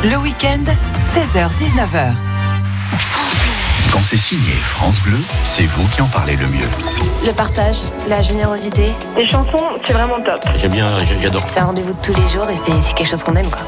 le 0.04 0.18
week-end, 0.18 0.64
16h-19h. 1.14 2.16
Quand 3.92 4.00
c'est 4.04 4.18
signé 4.18 4.54
France 4.54 5.00
Bleu, 5.02 5.18
c'est 5.44 5.66
vous 5.66 5.88
qui 5.90 6.02
en 6.02 6.08
parlez 6.08 6.36
le 6.36 6.48
mieux. 6.48 6.68
Le 7.26 7.32
partage, 7.32 7.78
la 8.08 8.22
générosité. 8.22 8.94
Les 9.18 9.28
chansons, 9.28 9.58
c'est 9.86 9.94
vraiment 9.94 10.22
top. 10.22 10.40
J'aime 10.56 10.72
bien, 10.72 11.04
j'adore. 11.04 11.44
C'est 11.48 11.60
un 11.60 11.66
rendez-vous 11.66 11.94
de 11.94 12.02
tous 12.02 12.14
les 12.14 12.28
jours 12.30 12.50
et 12.50 12.56
c'est 12.56 12.80
c'est 12.82 12.94
quelque 12.94 13.08
chose 13.08 13.24
qu'on 13.24 13.36
aime. 13.36 13.50
Quoi. 13.50 13.62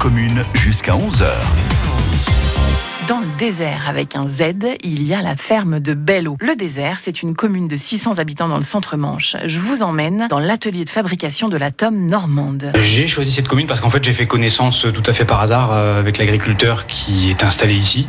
Commune 0.00 0.46
jusqu'à 0.54 0.92
11h. 0.92 1.26
Dans 3.06 3.20
le 3.20 3.38
désert, 3.38 3.82
avec 3.86 4.16
un 4.16 4.26
Z, 4.26 4.54
il 4.82 5.02
y 5.02 5.12
a 5.12 5.20
la 5.20 5.36
ferme 5.36 5.78
de 5.78 5.92
Bello. 5.92 6.38
Le 6.40 6.56
désert, 6.56 7.00
c'est 7.02 7.22
une 7.22 7.34
commune 7.34 7.68
de 7.68 7.76
600 7.76 8.18
habitants 8.18 8.48
dans 8.48 8.56
le 8.56 8.62
centre-Manche. 8.62 9.36
Je 9.44 9.60
vous 9.60 9.82
emmène 9.82 10.26
dans 10.30 10.38
l'atelier 10.38 10.86
de 10.86 10.88
fabrication 10.88 11.50
de 11.50 11.58
la 11.58 11.70
tome 11.70 12.06
normande. 12.06 12.72
J'ai 12.76 13.08
choisi 13.08 13.30
cette 13.30 13.46
commune 13.46 13.66
parce 13.66 13.80
qu'en 13.80 13.90
fait, 13.90 14.02
j'ai 14.02 14.14
fait 14.14 14.26
connaissance 14.26 14.86
tout 14.94 15.02
à 15.04 15.12
fait 15.12 15.26
par 15.26 15.42
hasard 15.42 15.72
euh, 15.74 16.00
avec 16.00 16.16
l'agriculteur 16.16 16.86
qui 16.86 17.28
est 17.28 17.42
installé 17.44 17.74
ici. 17.74 18.08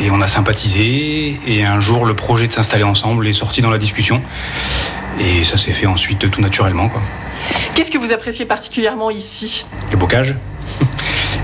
Et 0.00 0.10
on 0.10 0.22
a 0.22 0.28
sympathisé. 0.28 1.38
Et 1.46 1.62
un 1.62 1.78
jour, 1.78 2.06
le 2.06 2.16
projet 2.16 2.48
de 2.48 2.52
s'installer 2.54 2.84
ensemble 2.84 3.28
est 3.28 3.34
sorti 3.34 3.60
dans 3.60 3.70
la 3.70 3.78
discussion. 3.78 4.22
Et 5.20 5.44
ça 5.44 5.58
s'est 5.58 5.72
fait 5.72 5.86
ensuite 5.86 6.30
tout 6.30 6.40
naturellement. 6.40 6.88
Quoi. 6.88 7.02
Qu'est-ce 7.74 7.90
que 7.90 7.98
vous 7.98 8.12
appréciez 8.12 8.46
particulièrement 8.46 9.10
ici? 9.10 9.66
Le 9.90 9.98
bocage. 9.98 10.34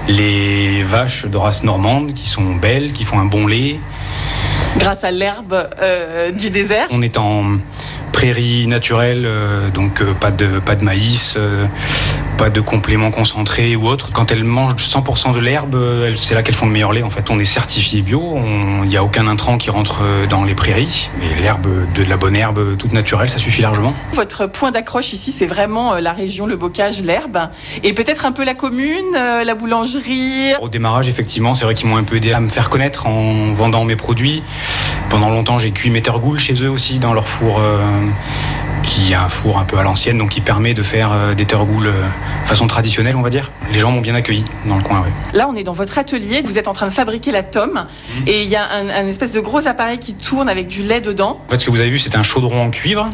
Les 0.09 0.83
vaches 0.83 1.27
de 1.27 1.37
race 1.37 1.63
normande 1.63 2.13
qui 2.13 2.29
sont 2.29 2.55
belles, 2.55 2.93
qui 2.93 3.05
font 3.05 3.19
un 3.19 3.25
bon 3.25 3.47
lait. 3.47 3.81
Grâce 4.77 5.05
à 5.05 5.11
l'herbe 5.11 5.69
euh, 5.81 6.31
du 6.33 6.51
désert 6.51 6.87
On 6.91 7.01
est 7.03 7.17
en 7.17 7.59
prairie 8.13 8.67
naturelle, 8.67 9.25
euh, 9.25 9.71
donc 9.71 10.01
euh, 10.01 10.15
pas, 10.15 10.31
de, 10.31 10.59
pas 10.59 10.75
de 10.75 10.85
maïs, 10.85 11.39
pas 12.37 12.51
de 12.51 12.61
compléments 12.61 13.11
concentrés 13.11 13.77
ou 13.77 13.87
autre. 13.87 14.11
Quand 14.13 14.33
elles 14.33 14.45
mangent 14.45 14.75
100% 14.77 15.33
de 15.33 15.39
l'herbe, 15.39 15.77
elles- 16.07 16.19
c'est 16.19 16.35
là 16.35 16.43
qu'elles 16.43 16.55
font 16.55 16.67
le 16.67 16.73
meilleur 16.73 16.93
lait. 16.93 17.03
En 17.03 17.11
fait, 17.11 17.31
on 17.31 17.39
est 17.39 17.45
certifié 17.45 18.03
bio, 18.03 18.39
il 18.83 18.89
n'y 18.89 18.97
a 18.97 19.05
aucun 19.05 19.27
intrant 19.27 19.57
qui 19.59 19.71
rentre 19.71 20.01
euh, 20.03 20.27
dans 20.27 20.45
les 20.45 20.55
prairies. 20.55 21.11
Et 21.23 21.41
l'herbe, 21.41 21.67
de 21.95 22.03
la 22.05 22.17
bonne 22.17 22.37
herbe 22.37 22.77
toute 22.77 22.93
naturelle, 22.93 23.29
ça 23.29 23.39
suffit 23.39 23.63
largement. 23.63 23.95
Votre 24.15 24.47
point 24.47 24.71
d'accroche 24.73 25.13
ici, 25.13 25.33
c'est 25.37 25.47
vraiment 25.47 25.95
euh, 25.95 26.01
la 26.01 26.13
région, 26.13 26.47
le 26.47 26.57
bocage, 26.57 27.03
l'herbe, 27.03 27.39
et 27.83 27.93
peut-être 27.93 28.27
un 28.27 28.33
peu 28.33 28.45
la 28.45 28.55
commune, 28.55 29.15
euh, 29.17 29.45
la 29.45 29.55
boulangerie. 29.55 30.55
Au 30.61 30.69
démarrage, 30.69 31.09
effectivement, 31.09 31.55
c'est 31.55 31.65
vrai 31.65 31.75
qu'ils 31.75 31.89
m'ont 31.89 31.97
un 31.97 32.05
peu 32.05 32.17
aidé 32.17 32.33
à 32.33 32.41
me 32.41 32.49
faire 32.49 32.69
connaître 32.71 33.07
en 33.07 33.53
vendant 33.53 33.85
mes 33.85 33.97
produits. 33.97 34.43
Pendant 35.09 35.31
longtemps, 35.31 35.59
j'ai 35.59 35.71
cuit 35.71 35.91
mes 35.91 36.03
tergoules 36.03 36.39
chez 36.41 36.55
eux 36.65 36.71
aussi, 36.71 36.99
dans 36.99 37.13
leur 37.15 37.29
four, 37.29 37.59
euh, 37.61 37.79
qui 38.83 39.13
est 39.13 39.15
un 39.17 39.29
four 39.29 39.59
un 39.59 39.65
peu 39.65 39.79
à 39.79 39.83
l'ancienne, 39.83 40.19
donc 40.19 40.31
qui 40.31 40.41
permet 40.41 40.75
de 40.75 40.83
faire 40.83 41.11
euh, 41.13 41.35
des 41.35 41.47
tergoules 41.47 41.87
euh, 41.87 42.05
façon 42.47 42.67
traditionnelle, 42.67 43.17
on 43.17 43.23
va 43.23 43.31
dire. 43.31 43.51
Les 43.73 43.79
gens 43.79 43.91
m'ont 43.91 44.01
bien 44.01 44.15
accueilli 44.15 44.45
dans 44.67 44.77
le 44.77 44.83
coin, 44.83 45.03
oui. 45.05 45.11
Là, 45.33 45.49
on 45.51 45.57
est 45.57 45.63
dans 45.63 45.73
votre 45.73 45.97
atelier, 45.99 46.43
vous 46.45 46.59
êtes 46.59 46.69
en 46.69 46.73
train 46.75 46.87
de 46.89 46.93
fabriquer 46.93 47.31
la 47.33 47.43
tome, 47.43 47.87
et 48.27 48.43
il 48.43 48.49
y 48.49 48.57
a 48.57 48.65
un, 48.71 48.89
un 48.89 49.07
espèce 49.07 49.33
de 49.33 49.41
gros 49.41 49.67
appareil 49.67 49.99
qui 49.99 50.15
tourne 50.15 50.49
avec 50.49 50.69
du 50.69 50.83
lait 50.83 51.01
dedans. 51.01 51.41
En 51.49 51.51
fait, 51.51 51.59
ce 51.59 51.65
que 51.65 51.71
vous 51.71 51.81
avez 51.81 51.91
vu, 51.91 51.99
c'est 51.99 52.15
un 52.17 52.23
chaudron 52.23 52.63
en 52.67 52.71
cuivre 52.71 53.09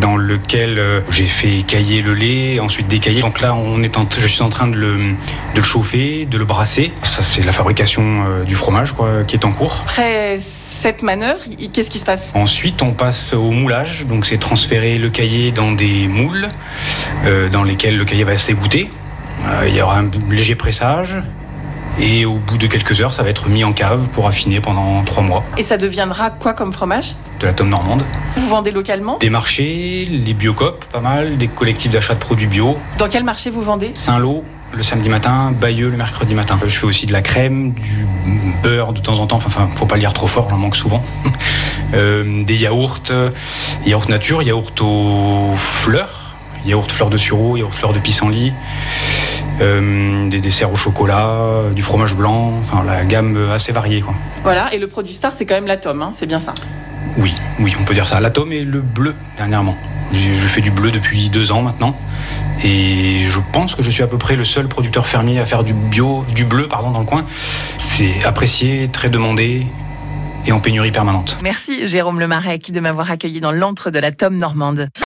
dans 0.00 0.16
lequel 0.16 0.78
euh, 0.78 1.00
j'ai 1.10 1.26
fait 1.26 1.62
cailler 1.62 2.00
le 2.00 2.14
lait, 2.14 2.58
ensuite 2.58 2.88
décailler. 2.88 3.20
Donc 3.20 3.40
là, 3.40 3.54
on 3.54 3.82
est 3.82 3.98
en- 3.98 4.08
je 4.10 4.26
suis 4.26 4.42
en 4.42 4.48
train 4.48 4.66
de 4.66 4.76
le, 4.76 4.96
de 4.96 5.56
le 5.56 5.62
chauffer, 5.62 6.26
de 6.26 6.38
le 6.38 6.44
brasser. 6.44 6.92
Ça, 7.02 7.22
c'est 7.22 7.42
la 7.42 7.52
fabrication 7.52 8.42
du 8.46 8.54
fromage 8.54 8.92
quoi, 8.92 9.24
qui 9.26 9.36
est 9.36 9.44
en 9.44 9.52
cours. 9.52 9.84
Cette 10.84 11.02
manœuvre, 11.02 11.40
qu'est-ce 11.72 11.88
qui 11.88 11.98
se 11.98 12.04
passe 12.04 12.30
Ensuite, 12.34 12.82
on 12.82 12.92
passe 12.92 13.32
au 13.32 13.52
moulage. 13.52 14.04
Donc, 14.06 14.26
c'est 14.26 14.36
transférer 14.36 14.98
le 14.98 15.08
cahier 15.08 15.50
dans 15.50 15.72
des 15.72 16.08
moules 16.08 16.50
euh, 17.24 17.48
dans 17.48 17.62
lesquels 17.62 17.96
le 17.96 18.04
cahier 18.04 18.24
va 18.24 18.36
s'égoutter. 18.36 18.90
Euh, 19.46 19.64
il 19.66 19.74
y 19.74 19.80
aura 19.80 20.00
un 20.00 20.10
léger 20.28 20.56
pressage. 20.56 21.22
Et 21.98 22.26
au 22.26 22.34
bout 22.34 22.58
de 22.58 22.66
quelques 22.66 23.00
heures, 23.00 23.14
ça 23.14 23.22
va 23.22 23.30
être 23.30 23.48
mis 23.48 23.64
en 23.64 23.72
cave 23.72 24.10
pour 24.10 24.26
affiner 24.26 24.60
pendant 24.60 25.02
trois 25.04 25.22
mois. 25.22 25.42
Et 25.56 25.62
ça 25.62 25.78
deviendra 25.78 26.28
quoi 26.28 26.52
comme 26.52 26.70
fromage 26.70 27.16
De 27.40 27.46
la 27.46 27.54
tome 27.54 27.70
normande. 27.70 28.04
Vous 28.36 28.48
vendez 28.50 28.70
localement 28.70 29.16
Des 29.16 29.30
marchés, 29.30 30.06
les 30.10 30.34
biocopes, 30.34 30.84
pas 30.92 31.00
mal, 31.00 31.38
des 31.38 31.48
collectifs 31.48 31.92
d'achat 31.92 32.12
de 32.12 32.18
produits 32.18 32.46
bio. 32.46 32.76
Dans 32.98 33.08
quel 33.08 33.24
marché 33.24 33.48
vous 33.48 33.62
vendez 33.62 33.92
Saint-Lô 33.94 34.44
le 34.74 34.82
samedi 34.82 35.08
matin, 35.08 35.52
Bayeux 35.52 35.88
le 35.88 35.96
mercredi 35.96 36.34
matin. 36.34 36.58
Je 36.64 36.78
fais 36.78 36.86
aussi 36.86 37.06
de 37.06 37.12
la 37.12 37.22
crème, 37.22 37.72
du 37.72 38.06
beurre 38.62 38.92
de 38.92 39.00
temps 39.00 39.18
en 39.18 39.26
temps. 39.26 39.36
Enfin, 39.36 39.68
faut 39.76 39.86
pas 39.86 39.94
le 39.94 40.00
dire 40.00 40.12
trop 40.12 40.26
fort, 40.26 40.48
j'en 40.50 40.58
manque 40.58 40.76
souvent. 40.76 41.02
Euh, 41.92 42.42
des 42.42 42.56
yaourts, 42.56 43.02
euh, 43.10 43.30
yaourt 43.86 44.08
nature, 44.08 44.42
yaourt 44.42 44.80
aux 44.80 45.54
fleurs, 45.54 46.34
yaourt 46.64 46.90
fleurs 46.90 47.10
de 47.10 47.16
sureau, 47.16 47.56
yaourt 47.56 47.72
fleurs 47.72 47.92
de 47.92 48.00
pissenlit, 48.00 48.52
euh, 49.60 50.28
des 50.28 50.40
desserts 50.40 50.72
au 50.72 50.76
chocolat, 50.76 51.70
du 51.72 51.82
fromage 51.82 52.16
blanc. 52.16 52.52
Enfin, 52.62 52.82
la 52.84 53.04
gamme 53.04 53.50
assez 53.52 53.70
variée, 53.70 54.00
quoi. 54.00 54.14
Voilà, 54.42 54.74
et 54.74 54.78
le 54.78 54.88
produit 54.88 55.14
star, 55.14 55.30
c'est 55.32 55.46
quand 55.46 55.54
même 55.54 55.68
la 55.68 55.76
tome, 55.76 56.02
hein, 56.02 56.10
c'est 56.12 56.26
bien 56.26 56.40
ça? 56.40 56.54
Oui, 57.18 57.34
oui, 57.60 57.74
on 57.80 57.84
peut 57.84 57.94
dire 57.94 58.08
ça. 58.08 58.18
L'atome 58.18 58.52
et 58.52 58.62
le 58.62 58.80
bleu 58.80 59.14
dernièrement. 59.36 59.76
Je 60.14 60.46
fais 60.46 60.60
du 60.60 60.70
bleu 60.70 60.92
depuis 60.92 61.28
deux 61.28 61.50
ans 61.50 61.62
maintenant, 61.62 61.96
et 62.62 63.24
je 63.28 63.40
pense 63.52 63.74
que 63.74 63.82
je 63.82 63.90
suis 63.90 64.02
à 64.02 64.06
peu 64.06 64.18
près 64.18 64.36
le 64.36 64.44
seul 64.44 64.68
producteur 64.68 65.06
fermier 65.08 65.40
à 65.40 65.44
faire 65.44 65.64
du 65.64 65.74
bio, 65.74 66.24
du 66.34 66.44
bleu, 66.44 66.68
pardon, 66.68 66.90
dans 66.90 67.00
le 67.00 67.06
coin. 67.06 67.26
C'est 67.78 68.24
apprécié, 68.24 68.88
très 68.92 69.08
demandé 69.08 69.66
et 70.46 70.52
en 70.52 70.60
pénurie 70.60 70.90
permanente. 70.90 71.38
Merci 71.42 71.86
Jérôme 71.86 72.20
Lemarec 72.20 72.70
de 72.70 72.80
m'avoir 72.80 73.10
accueilli 73.10 73.40
dans 73.40 73.52
l'antre 73.52 73.90
de 73.90 73.98
la 73.98 74.12
tome 74.12 74.36
normande. 74.36 74.88